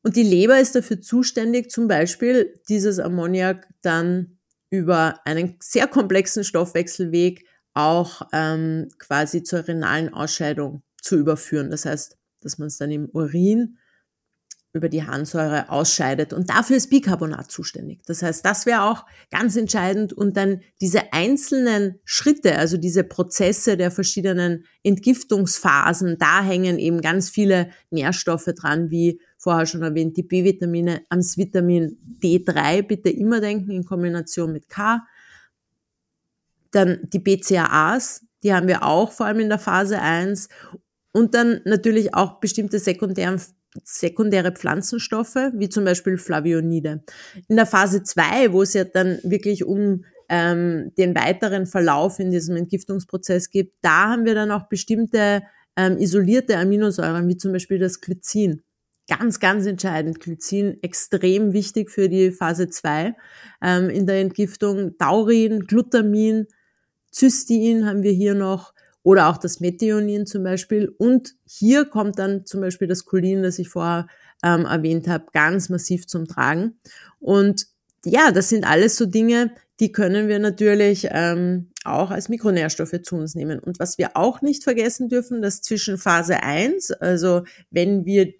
Und 0.02 0.16
die 0.16 0.22
Leber 0.22 0.58
ist 0.58 0.74
dafür 0.74 1.00
zuständig, 1.00 1.70
zum 1.70 1.88
Beispiel 1.88 2.54
dieses 2.68 2.98
Ammoniak 2.98 3.68
dann 3.82 4.37
über 4.70 5.20
einen 5.24 5.56
sehr 5.60 5.86
komplexen 5.86 6.44
Stoffwechselweg 6.44 7.46
auch 7.74 8.22
ähm, 8.32 8.88
quasi 8.98 9.42
zur 9.42 9.66
renalen 9.66 10.12
Ausscheidung 10.12 10.82
zu 11.00 11.16
überführen. 11.16 11.70
Das 11.70 11.84
heißt, 11.84 12.16
dass 12.40 12.58
man 12.58 12.68
es 12.68 12.78
dann 12.78 12.90
im 12.90 13.08
Urin 13.12 13.78
über 14.78 14.88
die 14.88 15.06
Harnsäure 15.06 15.68
ausscheidet. 15.68 16.32
Und 16.32 16.48
dafür 16.48 16.76
ist 16.76 16.88
Bicarbonat 16.88 17.50
zuständig. 17.50 18.00
Das 18.06 18.22
heißt, 18.22 18.44
das 18.44 18.64
wäre 18.64 18.84
auch 18.84 19.04
ganz 19.30 19.56
entscheidend. 19.56 20.12
Und 20.12 20.36
dann 20.36 20.62
diese 20.80 21.12
einzelnen 21.12 22.00
Schritte, 22.04 22.56
also 22.56 22.78
diese 22.78 23.04
Prozesse 23.04 23.76
der 23.76 23.90
verschiedenen 23.90 24.64
Entgiftungsphasen, 24.82 26.16
da 26.18 26.42
hängen 26.42 26.78
eben 26.78 27.02
ganz 27.02 27.28
viele 27.28 27.70
Nährstoffe 27.90 28.48
dran, 28.56 28.90
wie 28.90 29.20
vorher 29.36 29.66
schon 29.66 29.82
erwähnt, 29.82 30.16
die 30.16 30.22
B-Vitamine, 30.22 31.02
ans 31.10 31.36
Vitamin 31.36 31.98
D3 32.22 32.82
bitte 32.82 33.10
immer 33.10 33.40
denken 33.40 33.70
in 33.70 33.84
Kombination 33.84 34.52
mit 34.52 34.68
K. 34.68 35.06
Dann 36.70 37.00
die 37.12 37.18
BCAAs, 37.18 38.22
die 38.42 38.54
haben 38.54 38.68
wir 38.68 38.82
auch 38.82 39.12
vor 39.12 39.26
allem 39.26 39.40
in 39.40 39.48
der 39.48 39.58
Phase 39.58 40.00
1 40.00 40.48
und 41.12 41.34
dann 41.34 41.60
natürlich 41.64 42.14
auch 42.14 42.40
bestimmte 42.40 42.78
sekundären 42.78 43.40
sekundäre 43.84 44.52
Pflanzenstoffe, 44.52 45.36
wie 45.54 45.68
zum 45.68 45.84
Beispiel 45.84 46.18
Flavionide. 46.18 47.02
In 47.48 47.56
der 47.56 47.66
Phase 47.66 48.02
2, 48.02 48.52
wo 48.52 48.62
es 48.62 48.74
ja 48.74 48.84
dann 48.84 49.18
wirklich 49.22 49.64
um 49.64 50.04
ähm, 50.28 50.92
den 50.96 51.14
weiteren 51.14 51.66
Verlauf 51.66 52.18
in 52.18 52.30
diesem 52.30 52.56
Entgiftungsprozess 52.56 53.50
geht, 53.50 53.72
da 53.80 54.10
haben 54.10 54.24
wir 54.24 54.34
dann 54.34 54.50
auch 54.50 54.68
bestimmte 54.68 55.42
ähm, 55.76 55.98
isolierte 55.98 56.56
Aminosäuren, 56.56 57.28
wie 57.28 57.36
zum 57.36 57.52
Beispiel 57.52 57.78
das 57.78 58.00
Glycin. 58.00 58.62
Ganz, 59.08 59.40
ganz 59.40 59.64
entscheidend. 59.64 60.20
Glycin 60.20 60.82
extrem 60.82 61.54
wichtig 61.54 61.90
für 61.90 62.08
die 62.08 62.30
Phase 62.30 62.68
2 62.68 63.14
ähm, 63.62 63.88
in 63.88 64.06
der 64.06 64.20
Entgiftung. 64.20 64.98
Taurin, 64.98 65.60
Glutamin, 65.60 66.46
Cystein 67.10 67.86
haben 67.86 68.02
wir 68.02 68.12
hier 68.12 68.34
noch 68.34 68.74
oder 69.08 69.30
auch 69.30 69.38
das 69.38 69.60
Methionin 69.60 70.26
zum 70.26 70.42
Beispiel. 70.42 70.94
Und 70.98 71.34
hier 71.46 71.86
kommt 71.86 72.18
dann 72.18 72.44
zum 72.44 72.60
Beispiel 72.60 72.86
das 72.86 73.06
Cholin, 73.06 73.42
das 73.42 73.58
ich 73.58 73.70
vorher 73.70 74.06
ähm, 74.44 74.66
erwähnt 74.66 75.08
habe, 75.08 75.24
ganz 75.32 75.70
massiv 75.70 76.06
zum 76.06 76.28
Tragen. 76.28 76.78
Und 77.18 77.68
ja, 78.04 78.32
das 78.32 78.50
sind 78.50 78.66
alles 78.66 78.96
so 78.98 79.06
Dinge, 79.06 79.50
die 79.80 79.92
können 79.92 80.28
wir 80.28 80.38
natürlich 80.38 81.08
ähm, 81.10 81.70
auch 81.84 82.10
als 82.10 82.28
Mikronährstoffe 82.28 83.00
zu 83.02 83.16
uns 83.16 83.34
nehmen. 83.34 83.60
Und 83.60 83.80
was 83.80 83.96
wir 83.96 84.14
auch 84.14 84.42
nicht 84.42 84.62
vergessen 84.62 85.08
dürfen, 85.08 85.40
dass 85.40 85.62
zwischen 85.62 85.96
Phase 85.96 86.42
1, 86.42 86.90
also 86.90 87.44
wenn 87.70 88.04
wir 88.04 88.34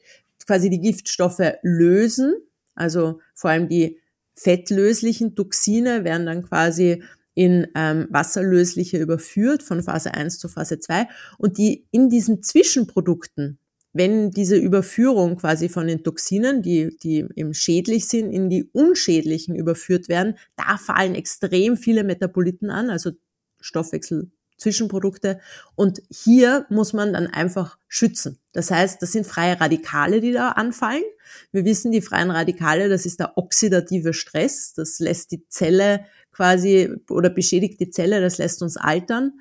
quasi 0.46 0.68
die 0.68 0.82
Giftstoffe 0.82 1.54
lösen, 1.62 2.34
also 2.75 3.20
vor 3.34 3.48
allem 3.48 3.70
die 3.70 4.00
fettlöslichen 4.34 5.34
Toxine 5.34 6.04
werden 6.04 6.26
dann 6.26 6.42
quasi 6.42 7.02
in 7.38 7.68
ähm, 7.76 8.09
wasserlösliche 8.11 8.99
überführt 8.99 9.62
von 9.62 9.80
Phase 9.80 10.12
1 10.12 10.40
zu 10.40 10.49
Phase 10.49 10.80
2 10.80 11.07
und 11.38 11.57
die 11.57 11.87
in 11.92 12.09
diesen 12.09 12.42
Zwischenprodukten, 12.42 13.61
wenn 13.92 14.33
diese 14.33 14.57
Überführung 14.57 15.37
quasi 15.37 15.68
von 15.68 15.87
den 15.87 16.02
Toxinen, 16.02 16.62
die, 16.62 16.97
die 17.00 17.25
eben 17.37 17.54
schädlich 17.54 18.09
sind, 18.09 18.33
in 18.33 18.50
die 18.50 18.68
unschädlichen 18.73 19.54
überführt 19.54 20.09
werden, 20.09 20.35
da 20.57 20.78
fallen 20.78 21.14
extrem 21.14 21.76
viele 21.76 22.02
Metaboliten 22.02 22.71
an, 22.71 22.90
also 22.90 23.12
Stoffwechsel 23.61 24.33
Zwischenprodukte. 24.57 25.38
Und 25.76 26.02
hier 26.11 26.66
muss 26.68 26.92
man 26.92 27.12
dann 27.12 27.28
einfach 27.28 27.78
schützen. 27.87 28.38
Das 28.52 28.73
heißt, 28.73 29.00
das 29.00 29.12
sind 29.12 29.26
freie 29.26 29.61
Radikale, 29.61 30.21
die 30.21 30.33
da 30.33 30.50
anfallen. 30.50 31.04
Wir 31.52 31.64
wissen, 31.64 31.92
die 31.92 32.02
freien 32.02 32.33
Radikale, 32.33 32.88
das 32.88 33.07
ist 33.07 33.21
der 33.21 33.38
oxidative 33.38 34.12
Stress. 34.12 34.75
Das 34.75 34.99
lässt 34.99 35.30
die 35.30 35.47
Zelle 35.49 36.04
quasi 36.38 36.88
oder 37.11 37.30
beschädigt 37.30 37.80
die 37.80 37.90
Zelle, 37.90 38.21
das 38.21 38.38
lässt 38.38 38.62
uns 38.62 38.76
altern. 38.76 39.40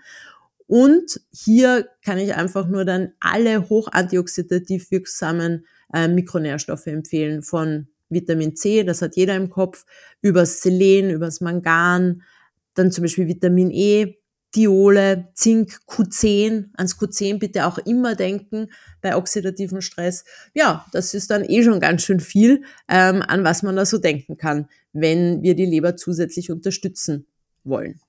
Und 0.66 1.22
hier 1.32 1.88
kann 2.04 2.18
ich 2.18 2.34
einfach 2.34 2.68
nur 2.68 2.86
dann 2.86 3.14
alle 3.20 3.70
hoch 3.70 3.88
antioxidativ 3.92 4.90
wirksamen 4.90 5.68
äh, 5.94 6.08
Mikronährstoffe 6.08 6.88
empfehlen, 6.88 7.44
von 7.44 7.88
Vitamin 8.10 8.56
C, 8.56 8.84
das 8.84 9.04
hat 9.04 9.16
jeder 9.16 9.36
im 9.36 9.52
Kopf, 9.52 9.86
übers 10.24 10.62
Selen, 10.62 11.12
übers 11.12 11.40
Mangan, 11.40 12.24
dann 12.74 12.92
zum 12.92 13.04
Beispiel 13.04 13.28
Vitamin 13.28 13.70
E, 13.70 14.18
Diole, 14.56 15.28
Zink, 15.34 15.80
Q10, 15.88 16.70
ans 16.74 16.98
Q10 16.98 17.40
bitte 17.40 17.66
auch 17.66 17.78
immer 17.80 18.16
denken 18.16 18.70
bei 19.02 19.16
oxidativem 19.16 19.82
Stress. 19.82 20.24
Ja, 20.54 20.86
das 20.92 21.14
ist 21.14 21.30
dann 21.30 21.44
eh 21.44 21.64
schon 21.64 21.80
ganz 21.80 22.04
schön 22.04 22.20
viel, 22.20 22.64
ähm, 22.88 23.22
an 23.22 23.44
was 23.44 23.64
man 23.64 23.76
da 23.76 23.86
so 23.86 23.98
denken 23.98 24.38
kann, 24.38 24.68
wenn 24.94 25.44
wir 25.44 25.56
die 25.56 25.66
Leber 25.66 25.96
zusätzlich 25.96 26.50
unterstützen 26.50 27.28
wollen. 27.64 28.00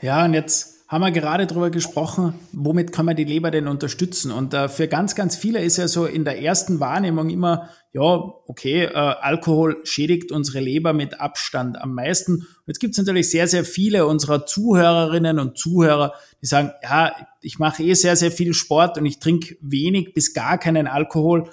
Ja, 0.00 0.24
und 0.24 0.34
jetzt 0.34 0.77
haben 0.88 1.02
wir 1.02 1.10
gerade 1.10 1.46
darüber 1.46 1.68
gesprochen, 1.68 2.32
womit 2.52 2.92
kann 2.92 3.04
man 3.04 3.14
die 3.14 3.24
Leber 3.24 3.50
denn 3.50 3.68
unterstützen? 3.68 4.32
Und 4.32 4.54
äh, 4.54 4.70
für 4.70 4.88
ganz, 4.88 5.14
ganz 5.14 5.36
viele 5.36 5.62
ist 5.62 5.76
ja 5.76 5.86
so 5.86 6.06
in 6.06 6.24
der 6.24 6.40
ersten 6.40 6.80
Wahrnehmung 6.80 7.28
immer, 7.28 7.68
ja, 7.92 8.02
okay, 8.02 8.84
äh, 8.84 8.94
Alkohol 8.94 9.82
schädigt 9.84 10.32
unsere 10.32 10.60
Leber 10.60 10.94
mit 10.94 11.20
Abstand 11.20 11.78
am 11.78 11.92
meisten. 11.92 12.36
Und 12.36 12.64
jetzt 12.66 12.80
gibt 12.80 12.92
es 12.92 12.98
natürlich 12.98 13.30
sehr, 13.30 13.46
sehr 13.48 13.66
viele 13.66 14.06
unserer 14.06 14.46
Zuhörerinnen 14.46 15.38
und 15.38 15.58
Zuhörer, 15.58 16.14
die 16.40 16.46
sagen, 16.46 16.70
ja, 16.82 17.12
ich 17.42 17.58
mache 17.58 17.82
eh 17.82 17.92
sehr, 17.92 18.16
sehr 18.16 18.30
viel 18.30 18.54
Sport 18.54 18.96
und 18.96 19.04
ich 19.04 19.18
trinke 19.18 19.58
wenig 19.60 20.14
bis 20.14 20.32
gar 20.32 20.56
keinen 20.56 20.86
Alkohol. 20.86 21.50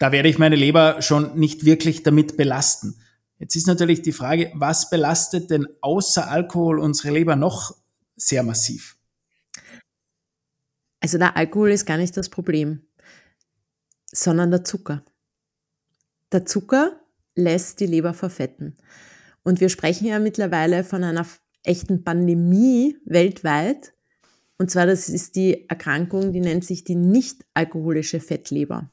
Da 0.00 0.10
werde 0.10 0.28
ich 0.28 0.38
meine 0.38 0.56
Leber 0.56 1.00
schon 1.00 1.38
nicht 1.38 1.64
wirklich 1.64 2.02
damit 2.02 2.36
belasten. 2.36 2.96
Jetzt 3.38 3.54
ist 3.54 3.68
natürlich 3.68 4.02
die 4.02 4.10
Frage, 4.10 4.50
was 4.54 4.90
belastet 4.90 5.48
denn 5.50 5.68
außer 5.80 6.28
Alkohol 6.28 6.80
unsere 6.80 7.14
Leber 7.14 7.36
noch 7.36 7.77
sehr 8.18 8.42
massiv. 8.42 8.98
Also 11.00 11.16
der 11.16 11.36
Alkohol 11.36 11.70
ist 11.70 11.86
gar 11.86 11.96
nicht 11.96 12.16
das 12.16 12.28
Problem, 12.28 12.82
sondern 14.06 14.50
der 14.50 14.64
Zucker. 14.64 15.04
Der 16.32 16.44
Zucker 16.44 17.00
lässt 17.34 17.80
die 17.80 17.86
Leber 17.86 18.12
verfetten. 18.12 18.76
Und 19.42 19.60
wir 19.60 19.68
sprechen 19.68 20.06
ja 20.06 20.18
mittlerweile 20.18 20.84
von 20.84 21.04
einer 21.04 21.26
echten 21.62 22.04
Pandemie 22.04 22.96
weltweit. 23.04 23.94
Und 24.58 24.70
zwar, 24.70 24.86
das 24.86 25.08
ist 25.08 25.36
die 25.36 25.68
Erkrankung, 25.68 26.32
die 26.32 26.40
nennt 26.40 26.64
sich 26.64 26.84
die 26.84 26.96
nicht-alkoholische 26.96 28.20
Fettleber. 28.20 28.90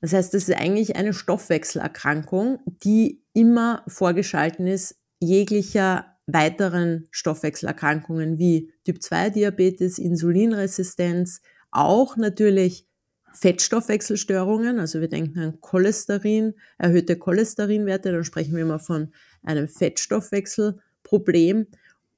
Das 0.00 0.12
heißt, 0.12 0.32
das 0.34 0.48
ist 0.48 0.54
eigentlich 0.54 0.96
eine 0.96 1.12
Stoffwechselerkrankung, 1.12 2.60
die 2.66 3.24
immer 3.32 3.84
vorgeschalten 3.88 4.66
ist, 4.66 4.96
jeglicher 5.18 6.09
weiteren 6.32 7.06
Stoffwechselerkrankungen 7.10 8.38
wie 8.38 8.72
Typ-2-Diabetes, 8.84 9.98
Insulinresistenz, 9.98 11.40
auch 11.70 12.16
natürlich 12.16 12.86
Fettstoffwechselstörungen, 13.32 14.80
also 14.80 15.00
wir 15.00 15.08
denken 15.08 15.38
an 15.38 15.60
Cholesterin, 15.60 16.54
erhöhte 16.78 17.16
Cholesterinwerte, 17.16 18.12
dann 18.12 18.24
sprechen 18.24 18.54
wir 18.54 18.62
immer 18.62 18.80
von 18.80 19.12
einem 19.42 19.68
Fettstoffwechselproblem. 19.68 21.66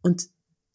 Und 0.00 0.28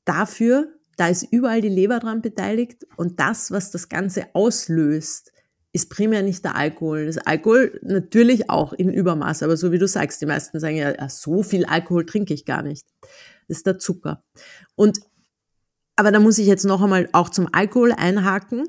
dafür, 0.06 0.74
da 0.96 1.08
ist 1.08 1.24
überall 1.32 1.62
die 1.62 1.70
Leber 1.70 2.00
dran 2.00 2.22
beteiligt. 2.22 2.86
Und 2.98 3.20
das, 3.20 3.52
was 3.52 3.72
das 3.72 3.90
Ganze 3.90 4.28
auslöst, 4.34 5.34
ist 5.78 5.90
primär 5.92 6.24
nicht 6.24 6.44
der 6.44 6.56
Alkohol. 6.56 7.06
Das 7.06 7.20
Alkohol 7.20 7.80
natürlich 7.84 8.50
auch 8.50 8.74
in 8.74 8.92
Übermaß, 8.92 9.44
aber 9.44 9.58
so 9.58 9.72
wie 9.72 9.78
du 9.78 9.88
sagst, 9.88 10.20
die 10.22 10.26
meisten 10.26 10.60
sagen 10.60 10.76
ja, 10.76 11.08
so 11.08 11.44
viel 11.44 11.66
Alkohol 11.66 12.06
trinke 12.06 12.34
ich 12.34 12.46
gar 12.46 12.64
nicht. 12.64 12.86
Das 13.48 13.58
ist 13.58 13.68
der 13.68 13.78
Zucker. 13.78 14.24
Und 14.76 15.00
aber 15.96 16.12
da 16.12 16.20
muss 16.20 16.38
ich 16.38 16.48
jetzt 16.48 16.66
noch 16.66 16.82
einmal 16.82 17.10
auch 17.12 17.30
zum 17.30 17.48
Alkohol 17.52 17.92
einhaken. 17.92 18.68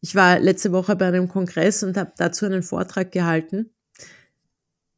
Ich 0.00 0.14
war 0.14 0.38
letzte 0.38 0.72
Woche 0.72 0.96
bei 0.96 1.06
einem 1.06 1.28
Kongress 1.28 1.82
und 1.82 1.96
habe 1.96 2.12
dazu 2.16 2.44
einen 2.44 2.62
Vortrag 2.62 3.10
gehalten. 3.10 3.70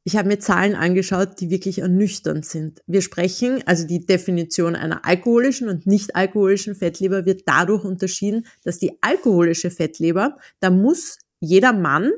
Ich 0.02 0.16
habe 0.16 0.28
mir 0.28 0.38
Zahlen 0.38 0.76
angeschaut, 0.76 1.40
die 1.40 1.50
wirklich 1.50 1.80
ernüchternd 1.80 2.46
sind. 2.46 2.80
Wir 2.86 3.02
sprechen, 3.02 3.62
also 3.66 3.86
die 3.86 4.06
Definition 4.06 4.76
einer 4.76 5.04
alkoholischen 5.04 5.68
und 5.68 5.86
nicht 5.86 6.14
alkoholischen 6.14 6.76
Fettleber 6.76 7.24
wird 7.24 7.42
dadurch 7.46 7.82
unterschieden, 7.82 8.46
dass 8.62 8.78
die 8.78 8.98
alkoholische 9.00 9.72
Fettleber, 9.72 10.38
da 10.60 10.70
muss 10.70 11.18
jeder 11.46 11.72
Mann, 11.72 12.12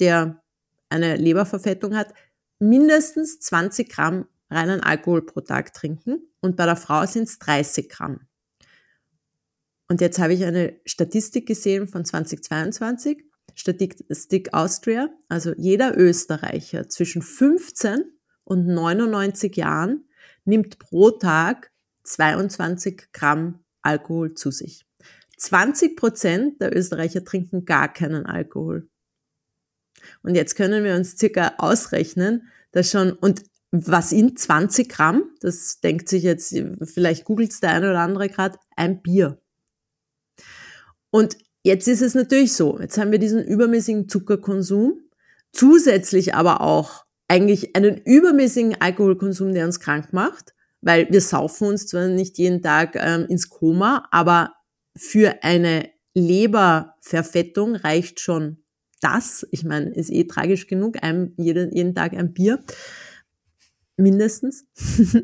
der 0.00 0.42
eine 0.88 1.16
Leberverfettung 1.16 1.96
hat, 1.96 2.12
mindestens 2.58 3.40
20 3.40 3.88
Gramm 3.88 4.26
reinen 4.50 4.80
Alkohol 4.80 5.24
pro 5.24 5.40
Tag 5.40 5.72
trinken 5.72 6.22
und 6.40 6.56
bei 6.56 6.66
der 6.66 6.76
Frau 6.76 7.06
sind 7.06 7.24
es 7.24 7.38
30 7.38 7.88
Gramm. 7.88 8.20
Und 9.88 10.00
jetzt 10.00 10.18
habe 10.18 10.34
ich 10.34 10.44
eine 10.44 10.80
Statistik 10.84 11.46
gesehen 11.46 11.86
von 11.86 12.04
2022, 12.04 13.24
Statistik 13.54 14.54
Austria, 14.54 15.10
also 15.28 15.52
jeder 15.56 15.96
Österreicher 15.96 16.88
zwischen 16.88 17.22
15 17.22 18.04
und 18.44 18.66
99 18.66 19.56
Jahren 19.56 20.04
nimmt 20.44 20.78
pro 20.78 21.10
Tag 21.10 21.70
22 22.04 23.08
Gramm 23.12 23.64
Alkohol 23.82 24.34
zu 24.34 24.50
sich. 24.50 24.86
20 25.42 25.96
Prozent 25.96 26.60
der 26.60 26.76
Österreicher 26.76 27.24
trinken 27.24 27.64
gar 27.64 27.92
keinen 27.92 28.26
Alkohol. 28.26 28.88
Und 30.22 30.34
jetzt 30.34 30.54
können 30.54 30.84
wir 30.84 30.94
uns 30.94 31.18
circa 31.18 31.54
ausrechnen, 31.58 32.48
dass 32.70 32.90
schon, 32.90 33.12
und 33.12 33.42
was 33.72 34.12
in 34.12 34.36
20 34.36 34.88
Gramm, 34.88 35.24
das 35.40 35.80
denkt 35.80 36.08
sich 36.08 36.22
jetzt, 36.22 36.54
vielleicht 36.84 37.24
googelt 37.24 37.60
der 37.62 37.70
eine 37.70 37.90
oder 37.90 38.00
andere 38.00 38.28
gerade, 38.28 38.58
ein 38.76 39.02
Bier. 39.02 39.40
Und 41.10 41.36
jetzt 41.64 41.88
ist 41.88 42.02
es 42.02 42.14
natürlich 42.14 42.54
so, 42.54 42.78
jetzt 42.80 42.98
haben 42.98 43.12
wir 43.12 43.18
diesen 43.18 43.44
übermäßigen 43.44 44.08
Zuckerkonsum, 44.08 45.00
zusätzlich 45.52 46.34
aber 46.34 46.60
auch 46.60 47.04
eigentlich 47.28 47.74
einen 47.74 47.96
übermäßigen 47.96 48.80
Alkoholkonsum, 48.80 49.52
der 49.52 49.64
uns 49.64 49.80
krank 49.80 50.12
macht, 50.12 50.54
weil 50.82 51.08
wir 51.10 51.20
saufen 51.20 51.68
uns 51.68 51.86
zwar 51.86 52.08
nicht 52.08 52.38
jeden 52.38 52.62
Tag 52.62 52.94
ähm, 52.96 53.26
ins 53.28 53.48
Koma, 53.48 54.06
aber 54.10 54.52
für 54.96 55.42
eine 55.42 55.90
Leberverfettung 56.14 57.76
reicht 57.76 58.20
schon 58.20 58.58
das. 59.00 59.46
Ich 59.50 59.64
meine, 59.64 59.90
ist 59.90 60.10
eh 60.10 60.24
tragisch 60.24 60.66
genug, 60.66 61.02
ein, 61.02 61.34
jeden, 61.36 61.74
jeden 61.74 61.94
Tag 61.94 62.12
ein 62.12 62.32
Bier. 62.32 62.62
Mindestens. 63.96 64.66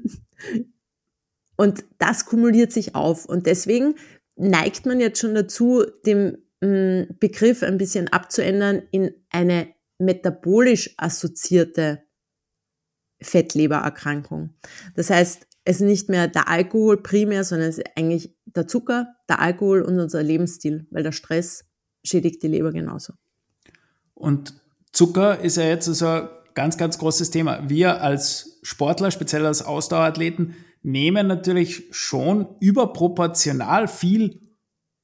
und 1.57 1.85
das 1.98 2.26
kumuliert 2.26 2.72
sich 2.72 2.94
auf. 2.94 3.24
Und 3.24 3.46
deswegen 3.46 3.94
neigt 4.37 4.87
man 4.87 5.00
jetzt 5.00 5.20
schon 5.20 5.35
dazu, 5.35 5.85
den 6.07 6.38
mm, 6.61 7.14
Begriff 7.20 7.62
ein 7.62 7.78
bisschen 7.78 8.09
abzuändern 8.09 8.83
in 8.90 9.12
eine 9.31 9.68
metabolisch 9.98 10.94
assoziierte 10.96 12.02
Fettlebererkrankung. 13.20 14.50
Das 14.94 15.11
heißt, 15.11 15.47
es 15.68 15.83
ist 15.83 15.87
nicht 15.87 16.09
mehr 16.09 16.28
der 16.28 16.48
Alkohol 16.48 17.02
primär, 17.02 17.44
sondern 17.44 17.68
es 17.68 17.76
ist 17.76 17.87
eigentlich 17.94 18.35
der 18.46 18.66
Zucker, 18.66 19.14
der 19.28 19.38
Alkohol 19.42 19.83
und 19.83 20.00
unser 20.00 20.22
Lebensstil, 20.22 20.87
weil 20.90 21.02
der 21.02 21.12
Stress 21.12 21.66
schädigt 22.02 22.42
die 22.42 22.48
Leber 22.48 22.72
genauso. 22.72 23.12
Und 24.14 24.54
Zucker 24.92 25.40
ist 25.40 25.59
ja 25.59 25.64
jetzt 25.64 25.85
so 25.85 26.07
ein 26.07 26.28
ganz, 26.54 26.78
ganz 26.78 26.96
großes 26.96 27.28
Thema. 27.31 27.68
Wir 27.68 28.00
als 28.00 28.61
Sportler, 28.62 29.11
speziell 29.11 29.44
als 29.44 29.61
Ausdauerathleten, 29.61 30.54
nehmen 30.83 31.26
natürlich 31.26 31.85
schon 31.90 32.48
überproportional 32.61 33.88
viel 33.88 34.40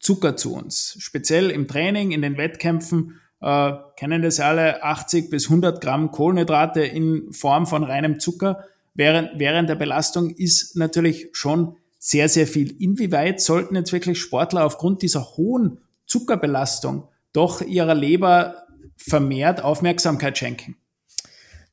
Zucker 0.00 0.34
zu 0.34 0.54
uns. 0.54 0.96
Speziell 0.98 1.50
im 1.50 1.68
Training, 1.68 2.10
in 2.10 2.22
den 2.22 2.38
Wettkämpfen 2.38 3.20
äh, 3.42 3.72
kennen 3.98 4.22
das 4.22 4.40
alle 4.40 4.82
80 4.82 5.28
bis 5.28 5.44
100 5.44 5.82
Gramm 5.82 6.10
Kohlenhydrate 6.10 6.80
in 6.80 7.34
Form 7.34 7.66
von 7.66 7.84
reinem 7.84 8.18
Zucker 8.18 8.64
während, 8.94 9.38
während 9.38 9.68
der 9.68 9.74
Belastung 9.74 10.30
ist 10.30 10.76
natürlich 10.76 11.28
schon 11.32 11.76
sehr, 11.98 12.28
sehr 12.28 12.46
viel. 12.46 12.80
Inwieweit 12.80 13.40
sollten 13.40 13.76
jetzt 13.76 13.92
wirklich 13.92 14.20
Sportler 14.20 14.64
aufgrund 14.64 15.02
dieser 15.02 15.36
hohen 15.36 15.80
Zuckerbelastung 16.06 17.08
doch 17.32 17.60
ihrer 17.60 17.94
Leber 17.94 18.66
vermehrt 18.96 19.62
Aufmerksamkeit 19.62 20.38
schenken? 20.38 20.76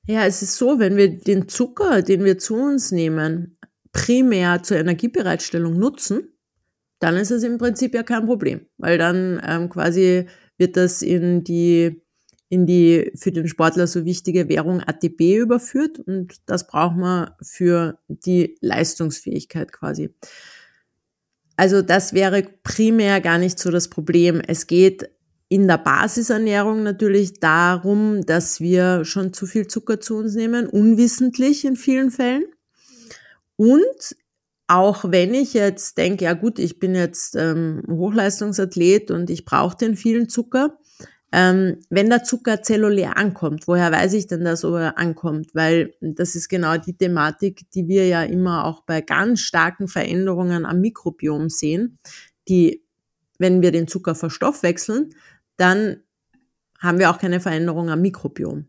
Ja, 0.07 0.25
es 0.25 0.41
ist 0.41 0.55
so, 0.55 0.79
wenn 0.79 0.97
wir 0.97 1.19
den 1.19 1.47
Zucker, 1.47 2.01
den 2.01 2.23
wir 2.23 2.37
zu 2.37 2.55
uns 2.55 2.91
nehmen, 2.91 3.57
primär 3.91 4.63
zur 4.63 4.77
Energiebereitstellung 4.77 5.77
nutzen, 5.77 6.29
dann 6.99 7.15
ist 7.15 7.31
es 7.31 7.43
im 7.43 7.57
Prinzip 7.57 7.93
ja 7.93 8.03
kein 8.03 8.25
Problem, 8.25 8.67
weil 8.77 8.97
dann 8.97 9.41
ähm, 9.45 9.69
quasi 9.69 10.27
wird 10.57 10.77
das 10.77 11.01
in 11.01 11.43
die 11.43 12.00
in 12.51 12.65
die 12.65 13.13
für 13.15 13.31
den 13.31 13.47
Sportler 13.47 13.87
so 13.87 14.03
wichtige 14.03 14.49
Währung 14.49 14.81
ATP 14.81 15.37
überführt 15.37 15.99
und 15.99 16.35
das 16.47 16.67
braucht 16.67 16.97
man 16.97 17.31
für 17.41 17.97
die 18.09 18.57
Leistungsfähigkeit 18.59 19.71
quasi. 19.71 20.13
Also 21.55 21.81
das 21.81 22.11
wäre 22.11 22.43
primär 22.63 23.21
gar 23.21 23.37
nicht 23.37 23.57
so 23.57 23.71
das 23.71 23.87
Problem. 23.89 24.41
Es 24.45 24.67
geht 24.67 25.09
in 25.47 25.65
der 25.69 25.77
Basisernährung 25.77 26.83
natürlich 26.83 27.39
darum, 27.39 28.25
dass 28.25 28.59
wir 28.59 29.05
schon 29.05 29.31
zu 29.31 29.45
viel 29.45 29.67
Zucker 29.67 30.01
zu 30.01 30.17
uns 30.17 30.35
nehmen, 30.35 30.67
unwissentlich 30.67 31.63
in 31.63 31.77
vielen 31.77 32.11
Fällen. 32.11 32.43
Und 33.55 34.15
auch 34.67 35.05
wenn 35.07 35.33
ich 35.33 35.53
jetzt 35.53 35.97
denke, 35.97 36.25
ja 36.25 36.33
gut, 36.33 36.59
ich 36.59 36.79
bin 36.79 36.95
jetzt 36.95 37.37
ähm, 37.37 37.81
Hochleistungsathlet 37.89 39.09
und 39.09 39.29
ich 39.29 39.45
brauche 39.45 39.77
den 39.77 39.95
vielen 39.95 40.27
Zucker, 40.27 40.77
Ähm, 41.33 41.79
wenn 41.89 42.09
der 42.09 42.23
Zucker 42.23 42.61
zellulär 42.61 43.17
ankommt, 43.17 43.67
woher 43.67 43.91
weiß 43.91 44.13
ich 44.13 44.27
denn 44.27 44.43
das, 44.43 44.65
ob 44.65 44.75
er 44.75 44.97
ankommt? 44.97 45.55
Weil 45.55 45.93
das 46.01 46.35
ist 46.35 46.49
genau 46.49 46.77
die 46.77 46.97
Thematik, 46.97 47.69
die 47.71 47.87
wir 47.87 48.07
ja 48.07 48.23
immer 48.23 48.65
auch 48.65 48.81
bei 48.81 49.01
ganz 49.01 49.39
starken 49.39 49.87
Veränderungen 49.87 50.65
am 50.65 50.81
Mikrobiom 50.81 51.49
sehen, 51.49 51.99
die, 52.49 52.83
wenn 53.39 53.61
wir 53.61 53.71
den 53.71 53.87
Zucker 53.87 54.13
verstoffwechseln, 54.13 55.15
dann 55.55 56.01
haben 56.79 56.99
wir 56.99 57.09
auch 57.09 57.19
keine 57.19 57.39
Veränderung 57.39 57.89
am 57.89 58.01
Mikrobiom. 58.01 58.67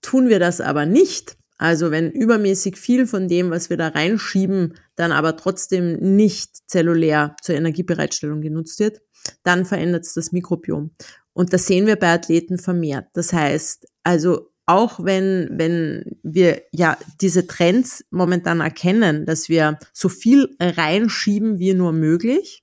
Tun 0.00 0.28
wir 0.28 0.40
das 0.40 0.60
aber 0.60 0.84
nicht, 0.84 1.36
also 1.58 1.92
wenn 1.92 2.10
übermäßig 2.10 2.76
viel 2.76 3.06
von 3.06 3.28
dem, 3.28 3.50
was 3.50 3.70
wir 3.70 3.76
da 3.76 3.88
reinschieben, 3.88 4.74
dann 4.96 5.12
aber 5.12 5.36
trotzdem 5.36 5.92
nicht 6.16 6.68
zellulär 6.68 7.36
zur 7.40 7.54
Energiebereitstellung 7.54 8.40
genutzt 8.40 8.80
wird, 8.80 9.00
dann 9.44 9.64
verändert 9.64 10.04
es 10.04 10.14
das 10.14 10.32
Mikrobiom. 10.32 10.90
Und 11.32 11.52
das 11.52 11.66
sehen 11.66 11.86
wir 11.86 11.96
bei 11.96 12.12
Athleten 12.12 12.58
vermehrt. 12.58 13.06
Das 13.14 13.32
heißt, 13.32 13.86
also 14.02 14.50
auch 14.66 15.02
wenn, 15.04 15.48
wenn 15.52 16.18
wir 16.22 16.62
ja 16.72 16.96
diese 17.20 17.46
Trends 17.46 18.04
momentan 18.10 18.60
erkennen, 18.60 19.26
dass 19.26 19.48
wir 19.48 19.78
so 19.92 20.08
viel 20.08 20.56
reinschieben 20.60 21.58
wie 21.58 21.74
nur 21.74 21.92
möglich, 21.92 22.62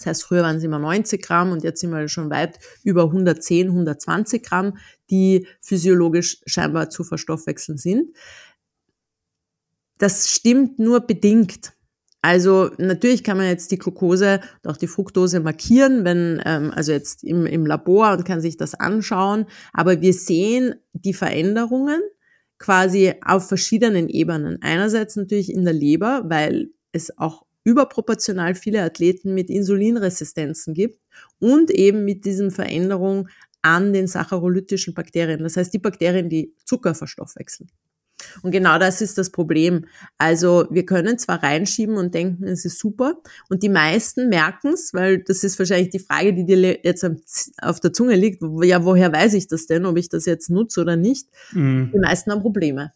das 0.00 0.06
heißt, 0.06 0.24
früher 0.24 0.42
waren 0.42 0.56
es 0.56 0.64
immer 0.64 0.78
90 0.78 1.22
Gramm 1.22 1.52
und 1.52 1.62
jetzt 1.62 1.80
sind 1.80 1.90
wir 1.90 2.08
schon 2.08 2.30
weit 2.30 2.58
über 2.84 3.04
110, 3.04 3.68
120 3.68 4.42
Gramm, 4.42 4.78
die 5.10 5.46
physiologisch 5.60 6.40
scheinbar 6.46 6.88
zu 6.88 7.04
verstoffwechseln 7.04 7.76
sind. 7.76 8.16
Das 9.98 10.30
stimmt 10.30 10.78
nur 10.78 11.00
bedingt. 11.00 11.74
Also 12.22 12.70
natürlich 12.76 13.24
kann 13.24 13.38
man 13.38 13.46
jetzt 13.46 13.70
die 13.70 13.78
Glucose 13.78 14.40
und 14.62 14.70
auch 14.70 14.76
die 14.76 14.86
Fructose 14.86 15.40
markieren, 15.40 16.04
wenn 16.04 16.42
ähm, 16.44 16.70
also 16.74 16.92
jetzt 16.92 17.24
im, 17.24 17.46
im 17.46 17.64
Labor 17.64 18.12
und 18.12 18.24
kann 18.24 18.42
sich 18.42 18.56
das 18.56 18.74
anschauen. 18.74 19.46
Aber 19.72 20.00
wir 20.00 20.12
sehen 20.12 20.74
die 20.92 21.14
Veränderungen 21.14 22.00
quasi 22.58 23.14
auf 23.24 23.48
verschiedenen 23.48 24.08
Ebenen. 24.08 24.58
Einerseits 24.60 25.16
natürlich 25.16 25.50
in 25.50 25.64
der 25.64 25.72
Leber, 25.72 26.24
weil 26.26 26.70
es 26.92 27.16
auch 27.16 27.46
überproportional 27.64 28.54
viele 28.54 28.82
Athleten 28.82 29.34
mit 29.34 29.48
Insulinresistenzen 29.48 30.74
gibt 30.74 31.00
und 31.38 31.70
eben 31.70 32.04
mit 32.04 32.24
diesen 32.24 32.50
Veränderungen 32.50 33.28
an 33.62 33.92
den 33.92 34.06
sacharolytischen 34.06 34.94
Bakterien. 34.94 35.42
Das 35.42 35.56
heißt, 35.56 35.72
die 35.72 35.78
Bakterien, 35.78 36.28
die 36.28 36.54
Zucker 36.64 36.94
verstoffwechseln. 36.94 37.70
Und 38.42 38.50
genau 38.50 38.78
das 38.78 39.00
ist 39.00 39.18
das 39.18 39.30
Problem. 39.30 39.86
Also 40.18 40.66
wir 40.70 40.86
können 40.86 41.18
zwar 41.18 41.42
reinschieben 41.42 41.96
und 41.96 42.14
denken, 42.14 42.44
es 42.44 42.64
ist 42.64 42.78
super, 42.78 43.16
und 43.48 43.62
die 43.62 43.68
meisten 43.68 44.28
merken 44.28 44.74
es, 44.74 44.94
weil 44.94 45.18
das 45.18 45.44
ist 45.44 45.58
wahrscheinlich 45.58 45.90
die 45.90 45.98
Frage, 45.98 46.34
die 46.34 46.44
dir 46.44 46.78
jetzt 46.82 47.06
auf 47.60 47.80
der 47.80 47.92
Zunge 47.92 48.16
liegt, 48.16 48.42
ja, 48.62 48.84
woher 48.84 49.12
weiß 49.12 49.34
ich 49.34 49.48
das 49.48 49.66
denn, 49.66 49.86
ob 49.86 49.96
ich 49.96 50.08
das 50.08 50.26
jetzt 50.26 50.50
nutze 50.50 50.80
oder 50.80 50.96
nicht? 50.96 51.28
Mhm. 51.52 51.90
Die 51.92 51.98
meisten 51.98 52.30
haben 52.30 52.40
Probleme. 52.40 52.92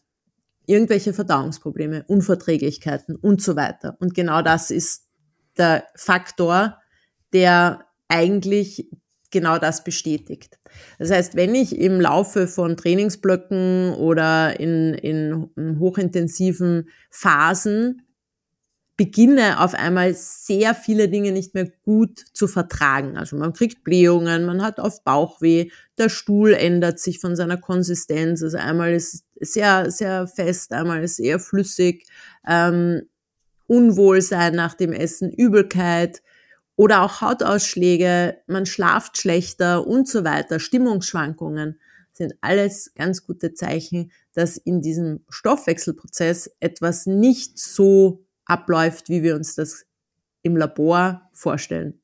Irgendwelche 0.67 1.13
Verdauungsprobleme, 1.13 2.05
Unverträglichkeiten 2.07 3.17
und 3.17 3.43
so 3.43 3.55
weiter. 3.55 3.97
Und 4.01 4.15
genau 4.15 4.41
das 4.41 4.71
ist 4.71 5.07
der 5.59 5.85
Faktor, 5.95 6.79
der 7.33 7.85
eigentlich 8.09 8.89
genau 9.35 9.59
das 9.59 9.85
bestätigt. 9.85 10.59
Das 10.99 11.11
heißt, 11.11 11.37
wenn 11.37 11.55
ich 11.55 11.79
im 11.79 12.01
Laufe 12.01 12.47
von 12.47 12.79
Trainingsblöcken 12.79 13.93
oder 13.93 14.59
in, 14.59 14.95
in 14.95 15.79
hochintensiven 15.79 16.89
Phasen 17.11 18.01
beginne 18.97 19.61
auf 19.61 19.75
einmal 19.75 20.15
sehr 20.15 20.75
viele 20.75 21.09
Dinge 21.09 21.33
nicht 21.33 21.55
mehr 21.55 21.69
gut 21.83 22.25
zu 22.33 22.47
vertragen. 22.47 23.17
Also 23.17 23.37
man 23.37 23.53
kriegt 23.53 23.83
Blähungen, 23.83 24.45
man 24.45 24.63
hat 24.63 24.79
oft 24.79 25.05
Bauchweh, 25.05 25.69
der 25.99 26.09
Stuhl 26.09 26.55
ändert 26.55 27.01
sich 27.01 27.19
von 27.19 27.35
seiner 27.35 27.57
Konsistenz. 27.57 28.43
Also 28.43 28.57
einmal 28.57 28.93
ist 28.93 29.25
es 29.35 29.53
sehr, 29.53 29.91
sehr 29.91 30.29
fest, 30.29 30.73
einmal 30.73 31.03
ist 31.03 31.19
eher 31.19 31.41
flüssig, 31.41 32.07
ähm, 32.47 33.03
Unwohlsein 33.67 34.55
nach 34.55 34.75
dem 34.75 34.93
Essen, 34.93 35.33
Übelkeit, 35.33 36.23
oder 36.77 37.03
auch 37.03 37.21
Hautausschläge, 37.21 38.39
man 38.47 38.67
schlaft 38.67 39.19
schlechter 39.19 39.87
und 39.87 40.09
so 40.09 40.25
weiter, 40.25 40.59
Stimmungsschwankungen 40.59 41.79
sind 42.13 42.35
alles 42.41 42.93
ganz 42.95 43.27
gute 43.27 43.55
Zeichen, 43.55 44.13
dass 44.33 44.57
in 44.57 44.81
diesem 44.81 45.25
Stoffwechselprozess 45.29 46.51
etwas 46.61 47.07
nicht 47.07 47.59
so 47.59 48.25
abläuft, 48.45 49.09
wie 49.09 49.23
wir 49.23 49.35
uns 49.35 49.55
das 49.55 49.85
im 50.43 50.57
Labor 50.57 51.29
vorstellen. 51.33 52.01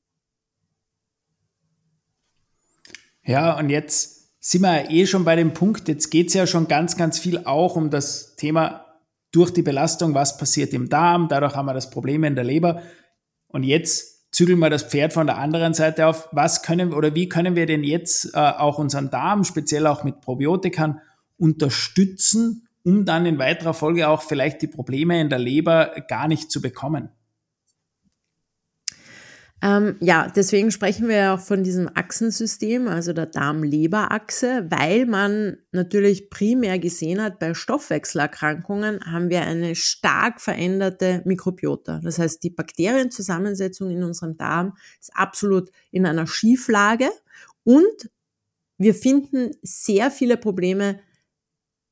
Ja, 3.22 3.58
und 3.58 3.70
jetzt 3.70 4.30
sind 4.40 4.62
wir 4.62 4.90
eh 4.90 5.06
schon 5.06 5.24
bei 5.24 5.36
dem 5.36 5.52
Punkt, 5.52 5.86
jetzt 5.88 6.10
geht 6.10 6.28
es 6.28 6.34
ja 6.34 6.46
schon 6.46 6.66
ganz, 6.66 6.96
ganz 6.96 7.18
viel 7.18 7.44
auch 7.44 7.76
um 7.76 7.90
das 7.90 8.34
Thema 8.36 8.86
durch 9.30 9.52
die 9.52 9.62
Belastung, 9.62 10.14
was 10.14 10.38
passiert 10.38 10.72
im 10.72 10.88
Darm, 10.88 11.28
dadurch 11.28 11.54
haben 11.54 11.66
wir 11.66 11.74
das 11.74 11.90
Problem 11.90 12.24
in 12.24 12.34
der 12.34 12.44
Leber. 12.44 12.82
Und 13.46 13.62
jetzt 13.62 14.19
zügeln 14.32 14.58
wir 14.58 14.70
das 14.70 14.84
Pferd 14.84 15.12
von 15.12 15.26
der 15.26 15.38
anderen 15.38 15.74
Seite 15.74 16.06
auf. 16.06 16.28
Was 16.32 16.62
können 16.62 16.92
oder 16.92 17.14
wie 17.14 17.28
können 17.28 17.56
wir 17.56 17.66
denn 17.66 17.84
jetzt 17.84 18.34
äh, 18.34 18.38
auch 18.38 18.78
unseren 18.78 19.10
Darm, 19.10 19.44
speziell 19.44 19.86
auch 19.86 20.04
mit 20.04 20.20
Probiotikern, 20.20 21.00
unterstützen, 21.38 22.68
um 22.82 23.04
dann 23.04 23.26
in 23.26 23.38
weiterer 23.38 23.74
Folge 23.74 24.08
auch 24.08 24.22
vielleicht 24.22 24.62
die 24.62 24.66
Probleme 24.66 25.20
in 25.20 25.28
der 25.28 25.38
Leber 25.38 25.94
gar 26.08 26.28
nicht 26.28 26.50
zu 26.50 26.60
bekommen? 26.60 27.10
Ähm, 29.62 29.96
ja, 30.00 30.26
deswegen 30.34 30.70
sprechen 30.70 31.08
wir 31.08 31.16
ja 31.16 31.34
auch 31.34 31.40
von 31.40 31.62
diesem 31.62 31.90
Achsensystem, 31.94 32.88
also 32.88 33.12
der 33.12 33.26
Darm-Leber-Achse, 33.26 34.66
weil 34.70 35.04
man 35.04 35.58
natürlich 35.70 36.30
primär 36.30 36.78
gesehen 36.78 37.22
hat, 37.22 37.38
bei 37.38 37.52
Stoffwechselerkrankungen 37.52 39.00
haben 39.04 39.28
wir 39.28 39.42
eine 39.42 39.74
stark 39.74 40.40
veränderte 40.40 41.20
Mikrobiota. 41.26 42.00
Das 42.02 42.18
heißt, 42.18 42.42
die 42.42 42.50
Bakterienzusammensetzung 42.50 43.90
in 43.90 44.02
unserem 44.02 44.38
Darm 44.38 44.76
ist 44.98 45.14
absolut 45.14 45.70
in 45.90 46.06
einer 46.06 46.26
Schieflage 46.26 47.10
und 47.62 48.10
wir 48.78 48.94
finden 48.94 49.50
sehr 49.60 50.10
viele 50.10 50.38
Probleme 50.38 51.00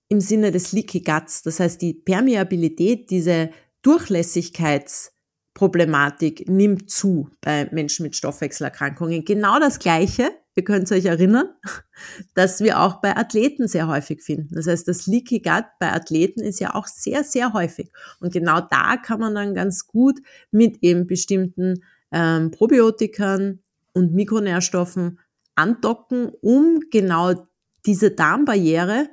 im 0.08 0.22
Sinne 0.22 0.52
des 0.52 0.72
Leaky 0.72 1.02
Guts. 1.02 1.42
Das 1.42 1.60
heißt, 1.60 1.82
die 1.82 1.92
Permeabilität, 1.92 3.10
diese 3.10 3.50
Durchlässigkeits- 3.84 5.10
Problematik 5.58 6.48
nimmt 6.48 6.88
zu 6.88 7.30
bei 7.40 7.68
Menschen 7.72 8.04
mit 8.04 8.14
Stoffwechselerkrankungen. 8.14 9.24
Genau 9.24 9.58
das 9.58 9.80
Gleiche, 9.80 10.30
ihr 10.54 10.62
könnt 10.62 10.90
euch 10.92 11.06
erinnern, 11.06 11.48
dass 12.34 12.60
wir 12.60 12.80
auch 12.80 13.00
bei 13.00 13.16
Athleten 13.16 13.66
sehr 13.66 13.88
häufig 13.88 14.22
finden. 14.22 14.54
Das 14.54 14.68
heißt, 14.68 14.86
das 14.86 15.08
Leaky 15.08 15.40
Gut 15.40 15.64
bei 15.80 15.92
Athleten 15.92 16.42
ist 16.42 16.60
ja 16.60 16.76
auch 16.76 16.86
sehr, 16.86 17.24
sehr 17.24 17.54
häufig. 17.54 17.90
Und 18.20 18.32
genau 18.32 18.60
da 18.60 18.96
kann 18.96 19.18
man 19.18 19.34
dann 19.34 19.52
ganz 19.52 19.88
gut 19.88 20.20
mit 20.52 20.78
eben 20.80 21.08
bestimmten 21.08 21.82
ähm, 22.12 22.52
Probiotikern 22.52 23.58
und 23.92 24.14
Mikronährstoffen 24.14 25.18
andocken, 25.56 26.30
um 26.40 26.84
genau 26.92 27.48
diese 27.84 28.12
Darmbarriere 28.12 29.08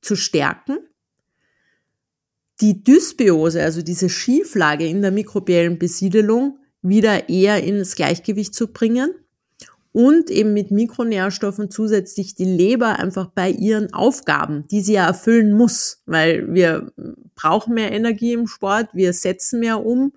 zu 0.00 0.16
stärken 0.16 0.78
die 2.60 2.82
Dysbiose, 2.82 3.62
also 3.62 3.82
diese 3.82 4.08
Schieflage 4.08 4.86
in 4.86 5.02
der 5.02 5.10
mikrobiellen 5.10 5.78
Besiedelung, 5.78 6.58
wieder 6.82 7.28
eher 7.28 7.62
ins 7.64 7.96
Gleichgewicht 7.96 8.54
zu 8.54 8.68
bringen 8.68 9.14
und 9.94 10.28
eben 10.28 10.52
mit 10.52 10.70
Mikronährstoffen 10.70 11.70
zusätzlich 11.70 12.34
die 12.34 12.44
Leber 12.44 12.98
einfach 12.98 13.28
bei 13.28 13.48
ihren 13.48 13.94
Aufgaben, 13.94 14.66
die 14.68 14.80
sie 14.80 14.94
ja 14.94 15.06
erfüllen 15.06 15.52
muss, 15.52 16.02
weil 16.04 16.52
wir 16.52 16.92
brauchen 17.36 17.74
mehr 17.74 17.92
Energie 17.92 18.32
im 18.32 18.48
Sport, 18.48 18.88
wir 18.92 19.12
setzen 19.12 19.60
mehr 19.60 19.86
um. 19.86 20.12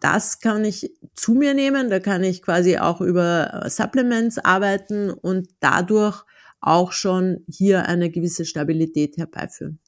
Das 0.00 0.40
kann 0.40 0.64
ich 0.64 0.92
zu 1.14 1.34
mir 1.34 1.54
nehmen, 1.54 1.88
da 1.88 2.00
kann 2.00 2.24
ich 2.24 2.42
quasi 2.42 2.78
auch 2.78 3.00
über 3.00 3.64
Supplements 3.68 4.38
arbeiten 4.38 5.10
und 5.10 5.48
dadurch 5.60 6.24
auch 6.60 6.90
schon 6.90 7.44
hier 7.48 7.86
eine 7.86 8.10
gewisse 8.10 8.44
Stabilität 8.44 9.16
herbeiführen. 9.16 9.78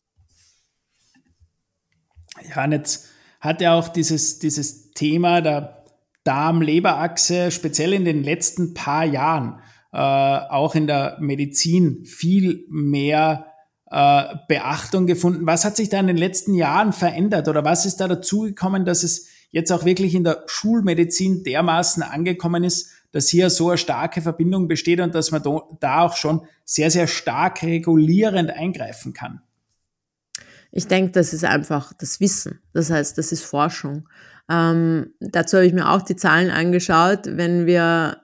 Ja, 2.54 2.64
und 2.64 2.72
jetzt 2.72 3.08
hat 3.40 3.60
ja 3.60 3.74
auch 3.74 3.88
dieses, 3.88 4.38
dieses 4.38 4.92
Thema 4.92 5.40
der 5.40 5.84
Darm-Leber-Achse 6.24 7.50
speziell 7.50 7.92
in 7.92 8.04
den 8.04 8.22
letzten 8.22 8.74
paar 8.74 9.04
Jahren 9.04 9.60
äh, 9.92 9.98
auch 9.98 10.74
in 10.74 10.86
der 10.86 11.16
Medizin 11.20 12.04
viel 12.04 12.66
mehr 12.68 13.46
äh, 13.90 14.24
Beachtung 14.48 15.06
gefunden. 15.06 15.46
Was 15.46 15.64
hat 15.64 15.76
sich 15.76 15.88
da 15.88 15.98
in 16.00 16.06
den 16.06 16.18
letzten 16.18 16.54
Jahren 16.54 16.92
verändert 16.92 17.48
oder 17.48 17.64
was 17.64 17.86
ist 17.86 17.96
da 17.96 18.08
dazugekommen, 18.08 18.84
dass 18.84 19.02
es 19.02 19.28
jetzt 19.50 19.72
auch 19.72 19.84
wirklich 19.84 20.14
in 20.14 20.24
der 20.24 20.44
Schulmedizin 20.46 21.42
dermaßen 21.42 22.02
angekommen 22.02 22.64
ist, 22.64 22.90
dass 23.12 23.28
hier 23.28 23.48
so 23.48 23.70
eine 23.70 23.78
starke 23.78 24.20
Verbindung 24.20 24.68
besteht 24.68 25.00
und 25.00 25.14
dass 25.14 25.30
man 25.30 25.42
da 25.80 26.02
auch 26.02 26.16
schon 26.16 26.42
sehr, 26.66 26.90
sehr 26.90 27.06
stark 27.06 27.62
regulierend 27.62 28.50
eingreifen 28.50 29.14
kann? 29.14 29.40
Ich 30.78 30.86
denke, 30.86 31.10
das 31.10 31.32
ist 31.32 31.44
einfach 31.44 31.92
das 31.92 32.20
Wissen. 32.20 32.60
Das 32.72 32.88
heißt, 32.88 33.18
das 33.18 33.32
ist 33.32 33.42
Forschung. 33.42 34.08
Ähm, 34.48 35.12
dazu 35.18 35.56
habe 35.56 35.66
ich 35.66 35.72
mir 35.72 35.90
auch 35.90 36.02
die 36.02 36.14
Zahlen 36.14 36.50
angeschaut. 36.50 37.22
Wenn 37.24 37.66
wir 37.66 38.18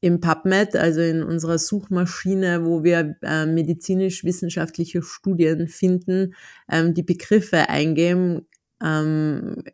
im 0.00 0.22
PubMed, 0.22 0.74
also 0.74 1.02
in 1.02 1.22
unserer 1.22 1.58
Suchmaschine, 1.58 2.64
wo 2.64 2.82
wir 2.82 3.14
äh, 3.20 3.44
medizinisch-wissenschaftliche 3.44 5.02
Studien 5.02 5.68
finden, 5.68 6.34
ähm, 6.70 6.94
die 6.94 7.02
Begriffe 7.02 7.68
eingeben, 7.68 8.46
ähm, 8.82 9.64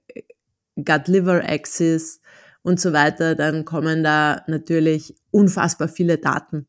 Gut-Liver-Axis 0.74 2.20
und 2.62 2.80
so 2.80 2.92
weiter, 2.92 3.36
dann 3.36 3.64
kommen 3.64 4.02
da 4.02 4.42
natürlich 4.48 5.14
unfassbar 5.30 5.86
viele 5.86 6.18
Daten 6.18 6.66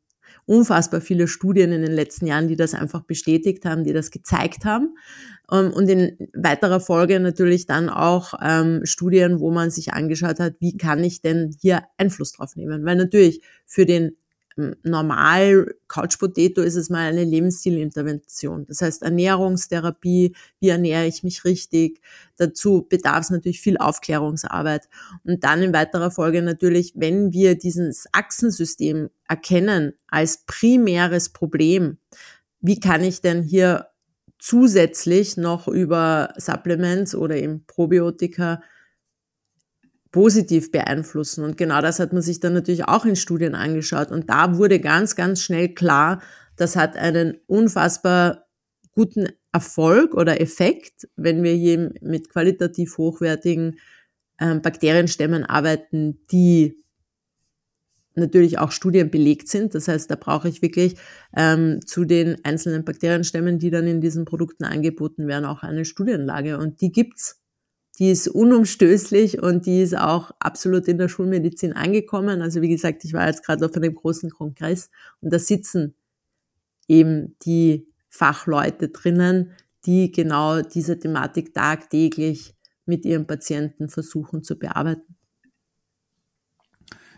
unfassbar 0.49 0.99
viele 0.99 1.27
Studien 1.27 1.71
in 1.71 1.83
den 1.83 1.91
letzten 1.91 2.25
Jahren, 2.25 2.47
die 2.47 2.55
das 2.55 2.73
einfach 2.73 3.03
bestätigt 3.03 3.65
haben, 3.65 3.83
die 3.83 3.93
das 3.93 4.09
gezeigt 4.09 4.65
haben. 4.65 4.95
Ähm, 5.51 5.71
und 5.71 5.87
in 5.87 6.17
weiterer 6.33 6.79
Folge 6.79 7.19
natürlich 7.19 7.67
dann 7.67 7.87
auch 7.87 8.33
ähm, 8.41 8.81
Studien, 8.83 9.39
wo 9.39 9.51
man 9.51 9.69
sich 9.69 9.93
angeschaut 9.93 10.39
hat, 10.39 10.55
wie 10.59 10.75
kann 10.75 11.03
ich 11.03 11.21
denn 11.21 11.55
hier 11.61 11.83
Einfluss 11.97 12.31
drauf 12.31 12.55
nehmen? 12.55 12.83
Weil 12.83 12.95
natürlich 12.95 13.43
für 13.67 13.85
den 13.85 14.17
normal 14.83 15.75
Couch 15.87 16.19
Potato 16.19 16.61
ist 16.61 16.75
es 16.75 16.89
mal 16.89 17.07
eine 17.07 17.23
Lebensstilintervention. 17.23 18.65
Das 18.67 18.81
heißt 18.81 19.01
Ernährungstherapie, 19.01 20.35
wie 20.59 20.69
ernähre 20.69 21.07
ich 21.07 21.23
mich 21.23 21.45
richtig. 21.45 22.01
Dazu 22.37 22.85
bedarf 22.87 23.21
es 23.21 23.29
natürlich 23.29 23.61
viel 23.61 23.77
Aufklärungsarbeit. 23.77 24.87
Und 25.23 25.43
dann 25.43 25.61
in 25.61 25.73
weiterer 25.73 26.11
Folge 26.11 26.41
natürlich, 26.41 26.93
wenn 26.95 27.31
wir 27.33 27.57
dieses 27.57 28.07
Achsensystem 28.11 29.09
erkennen 29.27 29.93
als 30.07 30.43
primäres 30.45 31.29
Problem, 31.29 31.97
wie 32.61 32.79
kann 32.79 33.03
ich 33.03 33.21
denn 33.21 33.43
hier 33.43 33.87
zusätzlich 34.39 35.37
noch 35.37 35.67
über 35.67 36.33
Supplements 36.37 37.13
oder 37.15 37.35
eben 37.35 37.65
Probiotika 37.67 38.61
positiv 40.11 40.71
beeinflussen. 40.71 41.43
Und 41.43 41.57
genau 41.57 41.81
das 41.81 41.99
hat 41.99 42.13
man 42.13 42.21
sich 42.21 42.39
dann 42.39 42.53
natürlich 42.53 42.85
auch 42.85 43.05
in 43.05 43.15
Studien 43.15 43.55
angeschaut. 43.55 44.11
Und 44.11 44.29
da 44.29 44.57
wurde 44.57 44.79
ganz, 44.79 45.15
ganz 45.15 45.41
schnell 45.41 45.73
klar, 45.73 46.21
das 46.55 46.75
hat 46.75 46.97
einen 46.97 47.37
unfassbar 47.47 48.45
guten 48.91 49.29
Erfolg 49.51 50.13
oder 50.13 50.41
Effekt, 50.41 51.07
wenn 51.15 51.43
wir 51.43 51.53
hier 51.53 51.93
mit 52.01 52.29
qualitativ 52.29 52.97
hochwertigen 52.97 53.79
ähm, 54.39 54.61
Bakterienstämmen 54.61 55.45
arbeiten, 55.45 56.19
die 56.31 56.83
natürlich 58.15 58.59
auch 58.59 58.71
Studien 58.71 59.09
belegt 59.09 59.47
sind. 59.47 59.73
Das 59.75 59.87
heißt, 59.87 60.11
da 60.11 60.15
brauche 60.15 60.49
ich 60.49 60.61
wirklich 60.61 60.95
ähm, 61.35 61.79
zu 61.85 62.05
den 62.05 62.43
einzelnen 62.43 62.83
Bakterienstämmen, 62.83 63.59
die 63.59 63.69
dann 63.69 63.87
in 63.87 64.01
diesen 64.01 64.25
Produkten 64.25 64.65
angeboten 64.65 65.27
werden, 65.27 65.45
auch 65.45 65.63
eine 65.63 65.85
Studienlage. 65.85 66.57
Und 66.57 66.81
die 66.81 66.91
gibt's 66.91 67.38
die 67.99 68.11
ist 68.11 68.29
unumstößlich 68.29 69.43
und 69.43 69.65
die 69.65 69.81
ist 69.81 69.97
auch 69.97 70.31
absolut 70.39 70.87
in 70.87 70.97
der 70.97 71.09
Schulmedizin 71.09 71.73
angekommen. 71.73 72.41
Also 72.41 72.61
wie 72.61 72.69
gesagt, 72.69 73.03
ich 73.03 73.13
war 73.13 73.27
jetzt 73.27 73.45
gerade 73.45 73.65
auf 73.65 73.75
einem 73.75 73.93
großen 73.93 74.29
Kongress 74.29 74.89
und 75.21 75.33
da 75.33 75.39
sitzen 75.39 75.93
eben 76.87 77.35
die 77.45 77.87
Fachleute 78.09 78.87
drinnen, 78.87 79.51
die 79.85 80.11
genau 80.11 80.61
diese 80.61 80.97
Thematik 80.97 81.53
tagtäglich 81.53 82.55
mit 82.85 83.05
ihren 83.05 83.27
Patienten 83.27 83.89
versuchen 83.89 84.43
zu 84.43 84.57
bearbeiten. 84.57 85.15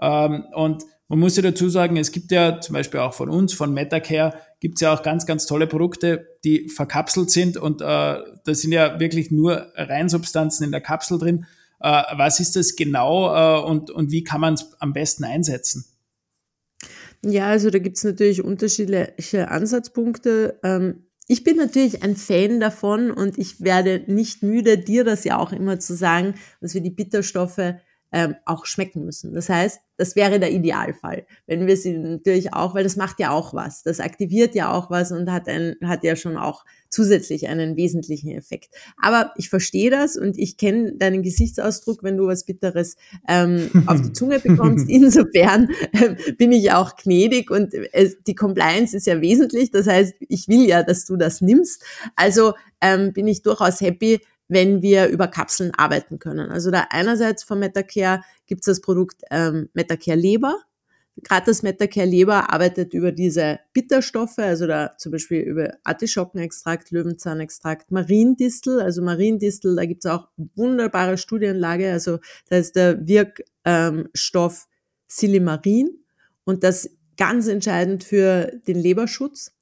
Ähm, 0.00 0.46
und 0.54 0.84
man 1.08 1.20
muss 1.20 1.36
ja 1.36 1.42
dazu 1.42 1.68
sagen, 1.68 1.96
es 1.96 2.10
gibt 2.10 2.32
ja 2.32 2.60
zum 2.60 2.72
Beispiel 2.72 3.00
auch 3.00 3.14
von 3.14 3.28
uns, 3.28 3.54
von 3.54 3.72
Metacare, 3.72 4.34
gibt 4.60 4.76
es 4.76 4.80
ja 4.80 4.92
auch 4.92 5.02
ganz, 5.02 5.26
ganz 5.26 5.46
tolle 5.46 5.66
Produkte, 5.66 6.38
die 6.44 6.68
verkapselt 6.68 7.30
sind 7.30 7.56
und 7.56 7.80
äh, 7.80 7.84
da 7.84 8.22
sind 8.46 8.72
ja 8.72 8.98
wirklich 8.98 9.30
nur 9.30 9.72
Reinsubstanzen 9.76 10.64
in 10.64 10.72
der 10.72 10.80
Kapsel 10.80 11.18
drin. 11.18 11.46
Äh, 11.80 12.02
was 12.16 12.40
ist 12.40 12.56
das 12.56 12.74
genau 12.74 13.34
äh, 13.34 13.64
und, 13.64 13.90
und 13.90 14.10
wie 14.10 14.24
kann 14.24 14.40
man 14.40 14.54
es 14.54 14.72
am 14.80 14.92
besten 14.92 15.24
einsetzen? 15.24 15.84
Ja, 17.24 17.48
also 17.48 17.70
da 17.70 17.78
gibt 17.78 17.96
es 17.96 18.04
natürlich 18.04 18.42
unterschiedliche 18.42 19.50
Ansatzpunkte. 19.50 20.58
Ähm, 20.62 21.06
ich 21.28 21.42
bin 21.44 21.56
natürlich 21.56 22.02
ein 22.02 22.16
Fan 22.16 22.60
davon 22.60 23.10
und 23.10 23.36
ich 23.38 23.60
werde 23.60 24.04
nicht 24.06 24.42
müde, 24.42 24.78
dir 24.78 25.02
das 25.02 25.24
ja 25.24 25.38
auch 25.38 25.52
immer 25.52 25.80
zu 25.80 25.94
sagen, 25.94 26.34
dass 26.60 26.74
wir 26.74 26.82
die 26.82 26.90
Bitterstoffe 26.90 27.74
ähm, 28.16 28.34
auch 28.46 28.64
schmecken 28.64 29.04
müssen. 29.04 29.34
Das 29.34 29.50
heißt, 29.50 29.78
das 29.98 30.16
wäre 30.16 30.40
der 30.40 30.50
Idealfall, 30.50 31.26
wenn 31.46 31.66
wir 31.66 31.76
sie 31.76 31.92
natürlich 31.98 32.54
auch, 32.54 32.74
weil 32.74 32.82
das 32.82 32.96
macht 32.96 33.20
ja 33.20 33.30
auch 33.30 33.52
was, 33.52 33.82
das 33.82 34.00
aktiviert 34.00 34.54
ja 34.54 34.72
auch 34.72 34.88
was 34.88 35.12
und 35.12 35.30
hat, 35.30 35.46
ein, 35.48 35.76
hat 35.84 36.02
ja 36.02 36.16
schon 36.16 36.38
auch 36.38 36.64
zusätzlich 36.88 37.46
einen 37.48 37.76
wesentlichen 37.76 38.30
Effekt. 38.30 38.70
Aber 38.96 39.34
ich 39.36 39.50
verstehe 39.50 39.90
das 39.90 40.16
und 40.16 40.38
ich 40.38 40.56
kenne 40.56 40.94
deinen 40.94 41.22
Gesichtsausdruck, 41.22 42.02
wenn 42.02 42.16
du 42.16 42.26
was 42.26 42.46
Bitteres 42.46 42.96
ähm, 43.28 43.68
auf 43.86 44.00
die 44.00 44.14
Zunge 44.14 44.38
bekommst. 44.38 44.88
Insofern 44.88 45.68
ähm, 45.92 46.16
bin 46.38 46.52
ich 46.52 46.72
auch 46.72 46.96
gnädig 46.96 47.50
und 47.50 47.74
äh, 47.74 48.12
die 48.26 48.34
Compliance 48.34 48.96
ist 48.96 49.06
ja 49.06 49.20
wesentlich. 49.20 49.72
Das 49.72 49.86
heißt, 49.86 50.14
ich 50.20 50.48
will 50.48 50.66
ja, 50.66 50.82
dass 50.82 51.04
du 51.04 51.16
das 51.16 51.42
nimmst. 51.42 51.84
Also 52.14 52.54
ähm, 52.80 53.12
bin 53.12 53.28
ich 53.28 53.42
durchaus 53.42 53.82
happy, 53.82 54.20
wenn 54.48 54.82
wir 54.82 55.08
über 55.08 55.28
Kapseln 55.28 55.72
arbeiten 55.76 56.18
können. 56.18 56.50
Also 56.50 56.70
da 56.70 56.86
einerseits 56.90 57.42
von 57.42 57.58
Metacare 57.58 58.22
gibt 58.46 58.62
es 58.62 58.66
das 58.66 58.80
Produkt 58.80 59.22
ähm, 59.30 59.68
Metacare 59.74 60.16
Leber. 60.16 60.56
Gerade 61.22 61.46
das 61.46 61.62
Metacare 61.62 62.06
Leber 62.06 62.52
arbeitet 62.52 62.92
über 62.92 63.10
diese 63.10 63.58
Bitterstoffe, 63.72 64.38
also 64.38 64.66
da 64.66 64.96
zum 64.98 65.12
Beispiel 65.12 65.40
über 65.40 65.72
Artischockenextrakt, 65.82 66.90
Löwenzahnextrakt, 66.90 67.90
Mariendistel. 67.90 68.80
Also 68.80 69.02
Mariendistel, 69.02 69.76
da 69.76 69.86
gibt 69.86 70.04
es 70.04 70.10
auch 70.10 70.28
wunderbare 70.54 71.16
Studienlage. 71.16 71.90
Also 71.90 72.18
da 72.50 72.56
ist 72.56 72.76
der 72.76 73.06
Wirkstoff 73.06 74.68
Silimarin 75.08 75.98
und 76.44 76.62
das 76.62 76.90
ganz 77.16 77.48
entscheidend 77.48 78.04
für 78.04 78.52
den 78.66 78.78
Leberschutz. 78.78 79.52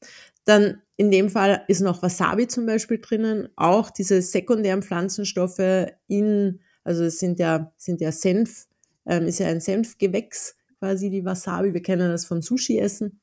Dann 0.44 0.82
in 0.96 1.10
dem 1.10 1.28
Fall 1.28 1.64
ist 1.68 1.80
noch 1.80 2.02
Wasabi 2.02 2.46
zum 2.46 2.66
Beispiel 2.66 2.98
drinnen, 3.00 3.48
auch 3.56 3.90
diese 3.90 4.22
sekundären 4.22 4.82
Pflanzenstoffe 4.82 5.88
in, 6.06 6.60
also 6.84 7.04
es 7.04 7.18
sind 7.18 7.38
ja, 7.38 7.72
sind 7.76 8.00
ja 8.00 8.12
Senf, 8.12 8.66
ähm, 9.06 9.26
ist 9.26 9.40
ja 9.40 9.48
ein 9.48 9.60
Senfgewächs 9.60 10.56
quasi 10.78 11.10
die 11.10 11.24
Wasabi. 11.24 11.72
Wir 11.72 11.82
kennen 11.82 12.10
das 12.10 12.26
vom 12.26 12.42
Sushi-Essen. 12.42 13.20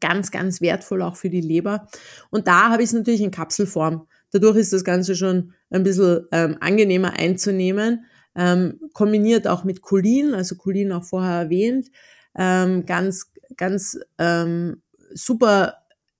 Ganz, 0.00 0.30
ganz 0.30 0.60
wertvoll 0.60 1.02
auch 1.02 1.16
für 1.16 1.30
die 1.30 1.40
Leber. 1.40 1.88
Und 2.30 2.46
da 2.46 2.70
habe 2.70 2.82
ich 2.82 2.88
es 2.88 2.92
natürlich 2.92 3.20
in 3.20 3.30
Kapselform. 3.30 4.06
Dadurch 4.32 4.56
ist 4.56 4.72
das 4.72 4.84
Ganze 4.84 5.16
schon 5.16 5.54
ein 5.70 5.82
bisschen 5.82 6.26
ähm, 6.32 6.56
angenehmer 6.60 7.14
einzunehmen. 7.14 8.04
Ähm, 8.34 8.80
kombiniert 8.92 9.48
auch 9.48 9.64
mit 9.64 9.82
Cholin, 9.82 10.34
also 10.34 10.56
Cholin 10.56 10.92
auch 10.92 11.04
vorher 11.04 11.42
erwähnt. 11.42 11.90
Ähm, 12.36 12.84
ganz, 12.86 13.32
ganz 13.56 13.98
ähm, 14.18 14.82
super 15.14 15.74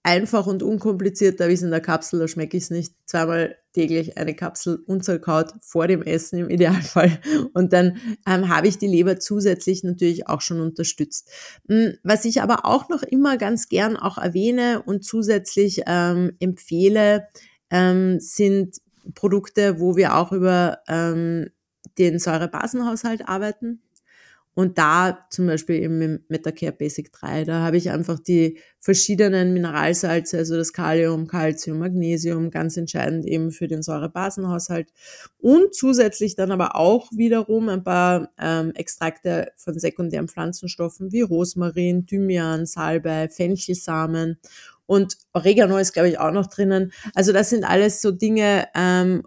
einfach 0.09 0.47
und 0.47 0.62
unkompliziert, 0.62 1.38
da 1.38 1.44
ist 1.44 1.62
in 1.62 1.71
der 1.71 1.83
Kapsel, 1.83 2.18
da 2.18 2.29
schmecke 2.29 2.57
ich 2.57 2.64
es 2.64 2.71
nicht. 2.71 2.94
Zweimal 3.05 3.57
täglich 3.75 4.16
eine 4.16 4.35
Kapsel 4.35 4.83
unzerkaut 4.87 5.53
vor 5.61 5.87
dem 5.87 6.03
Essen 6.03 6.38
im 6.38 6.49
Idealfall. 6.49 7.21
Und 7.53 7.75
dann 7.75 7.99
ähm, 8.27 8.49
habe 8.49 8.68
ich 8.68 8.79
die 8.79 8.87
Leber 8.87 9.21
zusätzlich 9.21 9.85
natürlich 9.85 10.27
auch 10.27 10.40
schon 10.40 10.61
unterstützt. 10.61 11.31
Hm, 11.68 11.99
was 12.03 12.25
ich 12.25 12.40
aber 12.40 12.64
auch 12.64 12.88
noch 12.88 13.03
immer 13.03 13.37
ganz 13.37 13.68
gern 13.68 13.99
auch 13.99 14.16
erwähne 14.16 14.83
und 14.83 15.05
zusätzlich 15.05 15.83
ähm, 15.87 16.33
empfehle, 16.40 17.29
ähm, 17.71 18.18
sind 18.18 18.79
Produkte, 19.14 19.79
wo 19.79 19.94
wir 19.94 20.16
auch 20.16 20.33
über 20.33 20.79
ähm, 20.88 21.51
den 21.99 22.18
Säurebasenhaushalt 22.18 23.29
arbeiten. 23.29 23.83
Und 24.59 24.77
da 24.77 25.25
zum 25.31 25.47
Beispiel 25.47 25.77
eben 25.77 26.03
im 26.03 26.25
Metacare 26.27 26.73
Basic 26.73 27.12
3, 27.12 27.44
da 27.44 27.61
habe 27.61 27.77
ich 27.77 27.90
einfach 27.90 28.18
die 28.18 28.59
verschiedenen 28.81 29.53
Mineralsalze, 29.53 30.37
also 30.37 30.57
das 30.57 30.73
Kalium, 30.73 31.29
Calcium, 31.29 31.79
Magnesium, 31.79 32.51
ganz 32.51 32.77
entscheidend 32.77 33.25
eben 33.25 33.53
für 33.53 33.68
den 33.68 33.85
Säurebasenhaushalt. 33.85 34.92
Und 35.38 35.77
zusätzlich 35.77 36.35
dann 36.35 36.51
aber 36.51 36.75
auch 36.75 37.09
wiederum 37.12 37.68
ein 37.68 37.85
paar 37.85 38.33
ähm, 38.37 38.73
Extrakte 38.75 39.53
von 39.55 39.79
sekundären 39.79 40.27
Pflanzenstoffen 40.27 41.12
wie 41.12 41.21
Rosmarin, 41.21 42.09
Thymian, 42.09 42.66
Salbei, 42.66 43.29
Fenchelsamen 43.29 44.40
und 44.87 45.18
Oregano 45.35 45.79
ist, 45.79 45.92
glaube 45.92 46.09
ich, 46.09 46.18
auch 46.18 46.33
noch 46.33 46.49
drinnen. 46.49 46.90
Also 47.14 47.33
das 47.33 47.51
sind 47.51 47.62
alles 47.62 48.01
so 48.01 48.11
Dinge, 48.11 48.66
ähm, 48.75 49.23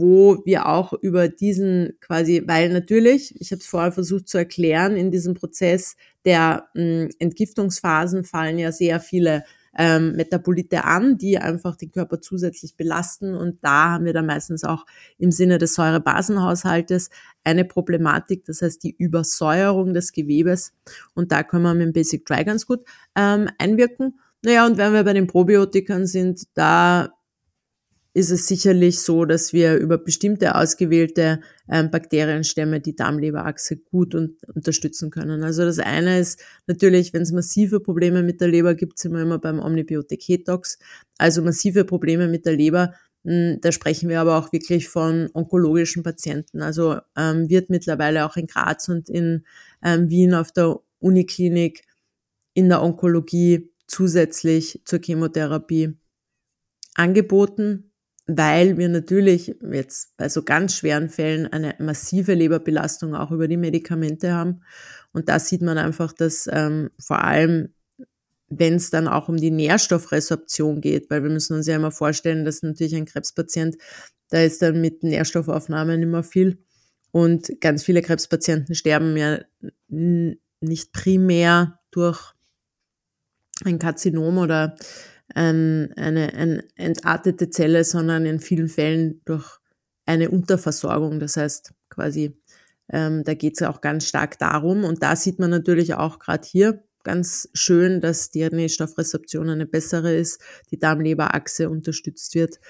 wo 0.00 0.42
wir 0.44 0.66
auch 0.66 0.92
über 0.92 1.28
diesen 1.28 1.92
quasi, 2.00 2.42
weil 2.46 2.72
natürlich, 2.72 3.40
ich 3.40 3.52
habe 3.52 3.60
es 3.60 3.66
vorher 3.66 3.92
versucht 3.92 4.28
zu 4.28 4.38
erklären, 4.38 4.96
in 4.96 5.10
diesem 5.10 5.34
Prozess 5.34 5.96
der 6.24 6.68
mh, 6.74 6.82
hm, 6.82 7.08
Entgiftungsphasen 7.18 8.24
fallen 8.24 8.58
ja 8.58 8.72
sehr 8.72 9.00
viele 9.00 9.44
ähm, 9.76 10.16
Metabolite 10.16 10.84
an, 10.84 11.16
die 11.16 11.38
einfach 11.38 11.76
den 11.76 11.92
Körper 11.92 12.20
zusätzlich 12.20 12.76
belasten. 12.76 13.34
Und 13.34 13.58
da 13.62 13.90
haben 13.92 14.04
wir 14.04 14.12
dann 14.12 14.26
meistens 14.26 14.64
auch 14.64 14.84
im 15.18 15.30
Sinne 15.30 15.58
des 15.58 15.74
Säurebasenhaushaltes 15.74 17.10
eine 17.44 17.64
Problematik, 17.64 18.44
das 18.44 18.62
heißt 18.62 18.82
die 18.82 18.94
Übersäuerung 18.96 19.94
des 19.94 20.12
Gewebes. 20.12 20.72
Und 21.14 21.32
da 21.32 21.42
können 21.42 21.62
wir 21.62 21.74
mit 21.74 21.86
dem 21.86 21.92
Basic 21.92 22.26
Dry 22.26 22.44
ganz 22.44 22.66
gut 22.66 22.82
ähm, 23.16 23.48
einwirken. 23.58 24.18
Naja, 24.42 24.66
und 24.66 24.78
wenn 24.78 24.92
wir 24.92 25.04
bei 25.04 25.12
den 25.12 25.26
Probiotikern 25.26 26.06
sind, 26.06 26.44
da 26.54 27.10
ist 28.12 28.30
es 28.30 28.48
sicherlich 28.48 29.00
so, 29.00 29.24
dass 29.24 29.52
wir 29.52 29.76
über 29.76 29.96
bestimmte 29.96 30.56
ausgewählte 30.56 31.40
ähm, 31.68 31.90
Bakterienstämme 31.90 32.80
die 32.80 32.96
Darmleberachse 32.96 33.76
gut 33.76 34.14
un 34.14 34.36
unterstützen 34.52 35.10
können. 35.10 35.44
Also 35.44 35.64
das 35.64 35.78
eine 35.78 36.18
ist 36.18 36.42
natürlich, 36.66 37.12
wenn 37.12 37.22
es 37.22 37.30
massive 37.30 37.78
Probleme 37.78 38.22
mit 38.22 38.40
der 38.40 38.48
Leber 38.48 38.74
gibt, 38.74 38.98
sind 38.98 39.12
wir 39.12 39.22
immer 39.22 39.38
beim 39.38 39.60
Omnibiotik 39.60 40.22
Hetox. 40.26 40.78
Also 41.18 41.42
massive 41.42 41.84
Probleme 41.84 42.26
mit 42.26 42.46
der 42.46 42.54
Leber, 42.54 42.94
mh, 43.22 43.32
hm, 43.32 43.60
da 43.60 43.70
sprechen 43.70 44.08
wir 44.08 44.20
aber 44.20 44.38
auch 44.38 44.52
wirklich 44.52 44.88
von 44.88 45.30
onkologischen 45.32 46.02
Patienten. 46.02 46.62
Also 46.62 46.98
ähm, 47.16 47.48
wird 47.48 47.70
mittlerweile 47.70 48.26
auch 48.26 48.36
in 48.36 48.48
Graz 48.48 48.88
und 48.88 49.08
in 49.08 49.44
ähm, 49.84 50.08
Wien 50.08 50.34
auf 50.34 50.50
der 50.50 50.80
Uniklinik 50.98 51.82
in 52.54 52.68
der 52.68 52.82
Onkologie 52.82 53.70
zusätzlich 53.86 54.82
zur 54.84 55.00
Chemotherapie 55.00 55.96
angeboten 56.94 57.89
weil 58.36 58.76
wir 58.78 58.88
natürlich 58.88 59.56
jetzt 59.70 60.16
bei 60.16 60.28
so 60.28 60.42
ganz 60.42 60.74
schweren 60.74 61.08
Fällen 61.08 61.46
eine 61.46 61.74
massive 61.78 62.34
Leberbelastung 62.34 63.14
auch 63.14 63.30
über 63.30 63.48
die 63.48 63.56
Medikamente 63.56 64.32
haben. 64.32 64.62
Und 65.12 65.28
da 65.28 65.38
sieht 65.38 65.62
man 65.62 65.78
einfach, 65.78 66.12
dass 66.12 66.48
ähm, 66.50 66.90
vor 66.98 67.24
allem, 67.24 67.74
wenn 68.48 68.74
es 68.74 68.90
dann 68.90 69.08
auch 69.08 69.28
um 69.28 69.36
die 69.36 69.50
Nährstoffresorption 69.50 70.80
geht, 70.80 71.10
weil 71.10 71.22
wir 71.22 71.30
müssen 71.30 71.54
uns 71.54 71.66
ja 71.66 71.76
immer 71.76 71.90
vorstellen, 71.90 72.44
dass 72.44 72.62
natürlich 72.62 72.94
ein 72.96 73.06
Krebspatient, 73.06 73.76
da 74.28 74.42
ist 74.42 74.62
dann 74.62 74.80
mit 74.80 75.02
Nährstoffaufnahmen 75.02 76.02
immer 76.02 76.22
viel. 76.22 76.58
Und 77.12 77.60
ganz 77.60 77.82
viele 77.82 78.02
Krebspatienten 78.02 78.74
sterben 78.74 79.16
ja 79.16 79.40
nicht 79.88 80.92
primär 80.92 81.80
durch 81.90 82.34
ein 83.64 83.78
Karzinom 83.78 84.38
oder 84.38 84.76
ein, 85.34 85.92
eine, 85.96 86.32
eine 86.34 86.64
entartete 86.76 87.50
Zelle, 87.50 87.84
sondern 87.84 88.26
in 88.26 88.40
vielen 88.40 88.68
Fällen 88.68 89.20
durch 89.24 89.58
eine 90.06 90.30
Unterversorgung. 90.30 91.20
Das 91.20 91.36
heißt 91.36 91.72
quasi, 91.88 92.36
ähm, 92.92 93.24
da 93.24 93.34
geht 93.34 93.60
es 93.60 93.66
auch 93.66 93.80
ganz 93.80 94.06
stark 94.06 94.38
darum. 94.38 94.84
Und 94.84 95.02
da 95.02 95.16
sieht 95.16 95.38
man 95.38 95.50
natürlich 95.50 95.94
auch 95.94 96.18
gerade 96.18 96.46
hier 96.46 96.82
ganz 97.02 97.48
schön, 97.54 98.00
dass 98.00 98.30
die 98.30 98.48
Nährstoffrezeption 98.48 99.48
eine 99.48 99.66
bessere 99.66 100.14
ist, 100.14 100.40
die 100.70 100.78
Darmleberachse 100.78 101.70
unterstützt 101.70 102.34
wird. 102.34 102.60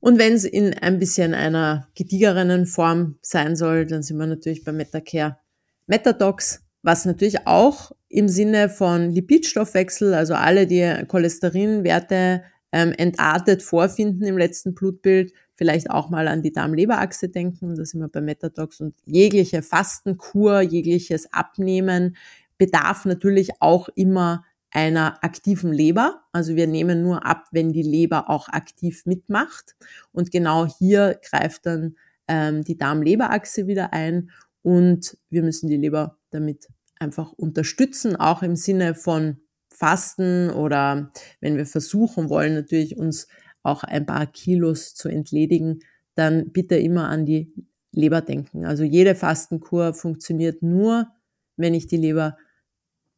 Und 0.00 0.18
wenn 0.18 0.34
es 0.34 0.44
in 0.44 0.74
ein 0.74 0.98
bisschen 0.98 1.32
einer 1.34 1.88
gediegerenen 1.94 2.66
Form 2.66 3.18
sein 3.22 3.56
soll, 3.56 3.86
dann 3.86 4.02
sind 4.02 4.18
wir 4.18 4.26
natürlich 4.26 4.62
bei 4.62 4.72
Metacare 4.72 5.38
Metadox, 5.86 6.60
was 6.82 7.06
natürlich 7.06 7.46
auch 7.46 7.92
im 8.14 8.28
Sinne 8.28 8.68
von 8.68 9.10
Lipidstoffwechsel, 9.10 10.14
also 10.14 10.34
alle, 10.34 10.68
die 10.68 11.04
Cholesterinwerte 11.08 12.44
ähm, 12.70 12.92
entartet 12.92 13.60
vorfinden 13.60 14.24
im 14.24 14.38
letzten 14.38 14.72
Blutbild, 14.72 15.32
vielleicht 15.56 15.90
auch 15.90 16.10
mal 16.10 16.28
an 16.28 16.40
die 16.40 16.52
Darm-Leber-Achse 16.52 17.28
denken. 17.28 17.74
Da 17.74 17.84
sind 17.84 18.00
wir 18.00 18.08
bei 18.08 18.20
Metatox 18.20 18.80
und 18.80 18.94
jegliche 19.04 19.62
Fastenkur, 19.62 20.60
jegliches 20.60 21.32
Abnehmen 21.32 22.16
bedarf 22.56 23.04
natürlich 23.04 23.50
auch 23.60 23.88
immer 23.96 24.44
einer 24.70 25.24
aktiven 25.24 25.72
Leber. 25.72 26.22
Also 26.30 26.54
wir 26.54 26.68
nehmen 26.68 27.02
nur 27.02 27.26
ab, 27.26 27.46
wenn 27.50 27.72
die 27.72 27.82
Leber 27.82 28.30
auch 28.30 28.48
aktiv 28.48 29.06
mitmacht. 29.06 29.74
Und 30.12 30.30
genau 30.30 30.66
hier 30.66 31.18
greift 31.28 31.66
dann 31.66 31.96
ähm, 32.28 32.62
die 32.62 32.78
Darm-Leber-Achse 32.78 33.66
wieder 33.66 33.92
ein 33.92 34.30
und 34.62 35.18
wir 35.30 35.42
müssen 35.42 35.68
die 35.68 35.76
Leber 35.76 36.16
damit 36.30 36.68
einfach 37.04 37.32
unterstützen, 37.32 38.16
auch 38.16 38.42
im 38.42 38.56
Sinne 38.56 38.94
von 38.94 39.36
Fasten 39.68 40.50
oder 40.50 41.10
wenn 41.40 41.56
wir 41.56 41.66
versuchen 41.66 42.28
wollen, 42.28 42.54
natürlich 42.54 42.96
uns 42.96 43.28
auch 43.62 43.84
ein 43.84 44.06
paar 44.06 44.26
Kilos 44.26 44.94
zu 44.94 45.08
entledigen, 45.08 45.80
dann 46.14 46.50
bitte 46.52 46.76
immer 46.76 47.08
an 47.08 47.24
die 47.24 47.52
Leber 47.92 48.20
denken. 48.20 48.64
Also 48.64 48.82
jede 48.82 49.14
Fastenkur 49.14 49.94
funktioniert 49.94 50.62
nur, 50.62 51.08
wenn 51.56 51.74
ich 51.74 51.86
die 51.86 51.96
Leber 51.96 52.36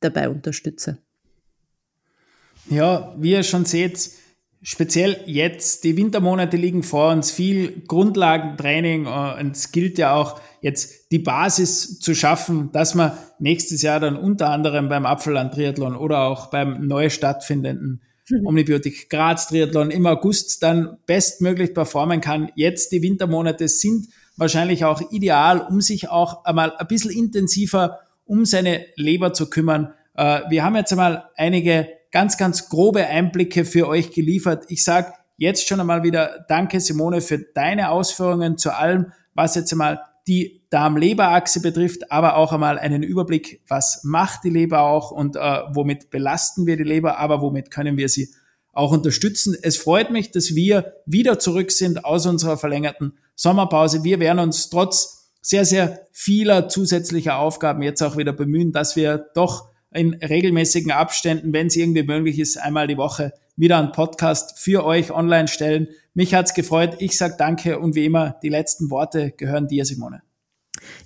dabei 0.01 0.29
unterstütze. 0.29 0.99
Ja, 2.69 3.15
wie 3.19 3.33
ihr 3.33 3.43
schon 3.43 3.65
seht, 3.65 4.11
speziell 4.63 5.21
jetzt, 5.27 5.85
die 5.85 5.97
Wintermonate 5.97 6.57
liegen 6.57 6.83
vor 6.83 7.13
uns, 7.13 7.31
viel 7.31 7.83
Grundlagentraining 7.87 9.07
äh, 9.07 9.41
und 9.41 9.57
es 9.57 9.73
gilt 9.73 9.99
ja 9.99 10.15
auch 10.15 10.41
jetzt 10.61 11.13
die 11.13 11.19
Basis 11.19 12.01
zu 12.01 12.15
schaffen, 12.15 12.71
dass 12.73 12.95
man 12.95 13.13
nächstes 13.39 13.83
Jahr 13.83 14.01
dann 14.01 14.17
unter 14.17 14.51
anderem 14.51 14.89
beim 14.89 15.07
Apfelland-Triathlon 15.07 15.95
oder 15.95 16.23
auch 16.23 16.47
beim 16.47 16.87
neu 16.87 17.11
stattfindenden 17.11 18.03
mhm. 18.29 18.47
Omnibiotik 18.47 19.09
Graz 19.11 19.49
Triathlon 19.49 19.91
im 19.91 20.07
August 20.07 20.63
dann 20.63 20.99
bestmöglich 21.07 21.75
performen 21.75 22.21
kann. 22.21 22.51
Jetzt 22.55 22.93
die 22.93 23.03
Wintermonate 23.03 23.69
sind 23.69 24.09
wahrscheinlich 24.37 24.85
auch 24.85 25.01
ideal, 25.13 25.61
um 25.61 25.81
sich 25.81 26.09
auch 26.09 26.45
einmal 26.45 26.77
ein 26.77 26.87
bisschen 26.87 27.11
intensiver 27.11 28.01
um 28.25 28.45
seine 28.45 28.87
Leber 28.97 29.33
zu 29.33 29.49
kümmern. 29.49 29.95
Äh, 30.15 30.41
wir 30.49 30.65
haben 30.65 30.77
jetzt 30.77 30.93
einmal 30.93 31.31
einige 31.37 31.89
ganz, 32.17 32.39
ganz 32.39 32.71
grobe 32.71 33.07
Einblicke 33.07 33.67
für 33.67 33.87
euch 33.87 34.11
geliefert. 34.11 34.65
Ich 34.69 34.85
sage 34.85 35.13
jetzt 35.37 35.69
schon 35.69 35.81
einmal 35.81 36.03
wieder 36.03 36.47
Danke, 36.49 36.81
Simone, 36.81 37.21
für 37.21 37.37
deine 37.37 37.91
Ausführungen 37.91 38.57
zu 38.57 38.75
allem, 38.75 39.13
was 39.35 39.55
jetzt 39.55 39.71
einmal 39.73 40.01
die 40.27 40.63
Darm-Leber-Achse 40.71 41.61
betrifft, 41.61 42.11
aber 42.11 42.39
auch 42.39 42.55
einmal 42.55 42.79
einen 42.79 43.03
Überblick, 43.03 43.61
was 43.69 44.01
macht 44.03 44.45
die 44.45 44.49
Leber 44.49 44.81
auch 44.81 45.11
und 45.11 45.37
äh, 45.37 45.41
womit 45.75 46.09
belasten 46.09 46.65
wir 46.65 46.79
die 46.79 46.85
Leber, 46.85 47.19
aber 47.19 47.43
womit 47.43 47.71
können 47.71 47.99
wir 47.99 48.09
sie 48.09 48.31
auch 48.73 48.93
unterstützen. 48.93 49.55
Es 49.61 49.77
freut 49.77 50.11
mich, 50.11 50.31
dass 50.31 50.55
wir 50.55 50.95
wieder 51.05 51.39
zurück 51.39 51.71
sind 51.71 52.07
aus 52.07 52.25
unserer 52.25 52.57
verlängerten 52.57 53.19
Sommerpause. 53.35 54.05
Wir 54.05 54.21
werden 54.21 54.39
uns 54.39 54.71
trotz 54.71 55.35
sehr, 55.43 55.67
sehr 55.67 56.07
vieler 56.13 56.71
zusätzlicher 56.71 57.37
Aufgaben 57.37 57.83
jetzt 57.83 58.03
auch 58.03 58.17
wieder 58.17 58.33
bemühen, 58.33 58.73
dass 58.73 58.97
wir 58.97 59.19
doch 59.35 59.69
in 59.97 60.15
regelmäßigen 60.15 60.93
Abständen, 60.93 61.53
wenn 61.53 61.69
es 61.69 61.77
irgendwie 61.77 62.03
möglich 62.03 62.39
ist, 62.39 62.57
einmal 62.57 62.87
die 62.87 62.97
Woche 62.97 63.33
wieder 63.57 63.79
einen 63.79 63.93
Podcast 63.93 64.59
für 64.59 64.85
euch 64.85 65.11
online 65.11 65.49
stellen. 65.49 65.89
Mich 66.15 66.35
hat's 66.35 66.55
gefreut. 66.55 66.97
Ich 66.99 67.17
sag 67.17 67.39
danke 67.39 67.79
und 67.79 67.95
wie 67.95 68.05
immer, 68.05 68.39
die 68.43 68.49
letzten 68.49 68.91
Worte 68.91 69.33
gehören 69.33 69.67
dir, 69.67 69.85
Simone. 69.85 70.23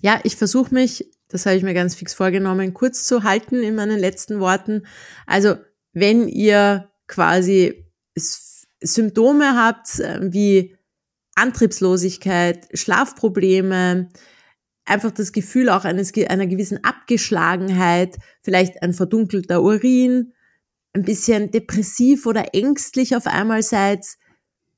Ja, 0.03 0.21
ich 0.25 0.37
versuche 0.37 0.75
mich, 0.75 1.09
das 1.29 1.47
habe 1.47 1.57
ich 1.57 1.63
mir 1.63 1.75
ganz 1.75 1.95
fix 1.95 2.13
vorgenommen, 2.13 2.75
kurz 2.75 3.07
zu 3.07 3.23
halten 3.23 3.63
in 3.63 3.77
meinen 3.77 3.99
letzten 3.99 4.41
Worten. 4.41 4.87
Also, 5.27 5.55
wenn 5.93 6.29
ihr 6.29 6.91
quasi 7.07 7.87
Symptome 8.81 9.57
habt 9.57 10.01
äh, 10.01 10.33
wie 10.33 10.77
Antriebslosigkeit, 11.35 12.69
Schlafprobleme, 12.75 14.11
einfach 14.85 15.11
das 15.11 15.33
Gefühl 15.33 15.69
auch 15.69 15.85
eines, 15.85 16.13
einer 16.15 16.47
gewissen 16.47 16.83
Abgeschlagenheit, 16.85 18.19
vielleicht 18.43 18.83
ein 18.83 18.93
verdunkelter 18.93 19.63
Urin, 19.63 20.33
ein 20.93 21.03
bisschen 21.03 21.51
depressiv 21.51 22.27
oder 22.27 22.55
ängstlich 22.55 23.15
auf 23.15 23.27
einmal 23.27 23.63
seid, 23.63 24.05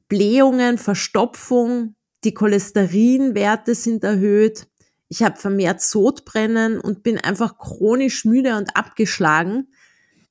Blähungen, 0.09 0.77
Verstopfung, 0.77 1.95
die 2.25 2.35
Cholesterinwerte 2.35 3.75
sind 3.75 4.05
erhöht, 4.05 4.67
ich 5.09 5.23
habe 5.23 5.37
vermehrt 5.37 5.83
Sodbrennen 5.83 6.81
und 6.81 7.03
bin 7.03 7.19
einfach 7.19 7.59
chronisch 7.59 8.25
müde 8.25 8.57
und 8.57 8.77
abgeschlagen, 8.77 9.69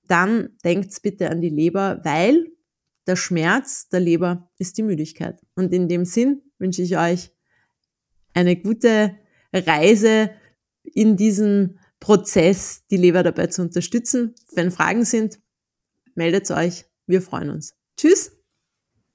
dann 0.08 0.58
denkt's 0.64 1.00
bitte 1.00 1.30
an 1.30 1.40
die 1.40 1.50
Leber, 1.50 2.02
weil 2.04 2.48
der 3.06 3.16
Schmerz 3.16 3.90
der 3.90 4.00
Leber 4.00 4.50
ist 4.58 4.80
die 4.80 4.84
Müdigkeit. 4.84 5.40
Und 5.56 5.72
in 5.72 5.88
dem 5.88 6.06
Sinn 6.06 6.42
wünsche 6.58 6.82
ich 6.82 6.98
euch 6.98 7.32
eine 8.34 8.56
gute 8.56 9.16
Reise 9.54 10.32
in 10.84 11.18
diesen 11.18 11.80
Prozess, 12.00 12.86
die 12.90 12.98
Leber 12.98 13.24
dabei 13.24 13.48
zu 13.48 13.62
unterstützen. 13.62 14.36
Wenn 14.54 14.72
Fragen 14.72 15.06
sind, 15.06 15.40
meldet 16.16 16.50
euch. 16.52 16.86
Wir 17.06 17.22
freuen 17.22 17.50
uns. 17.50 17.76
Tschüss! 17.98 18.41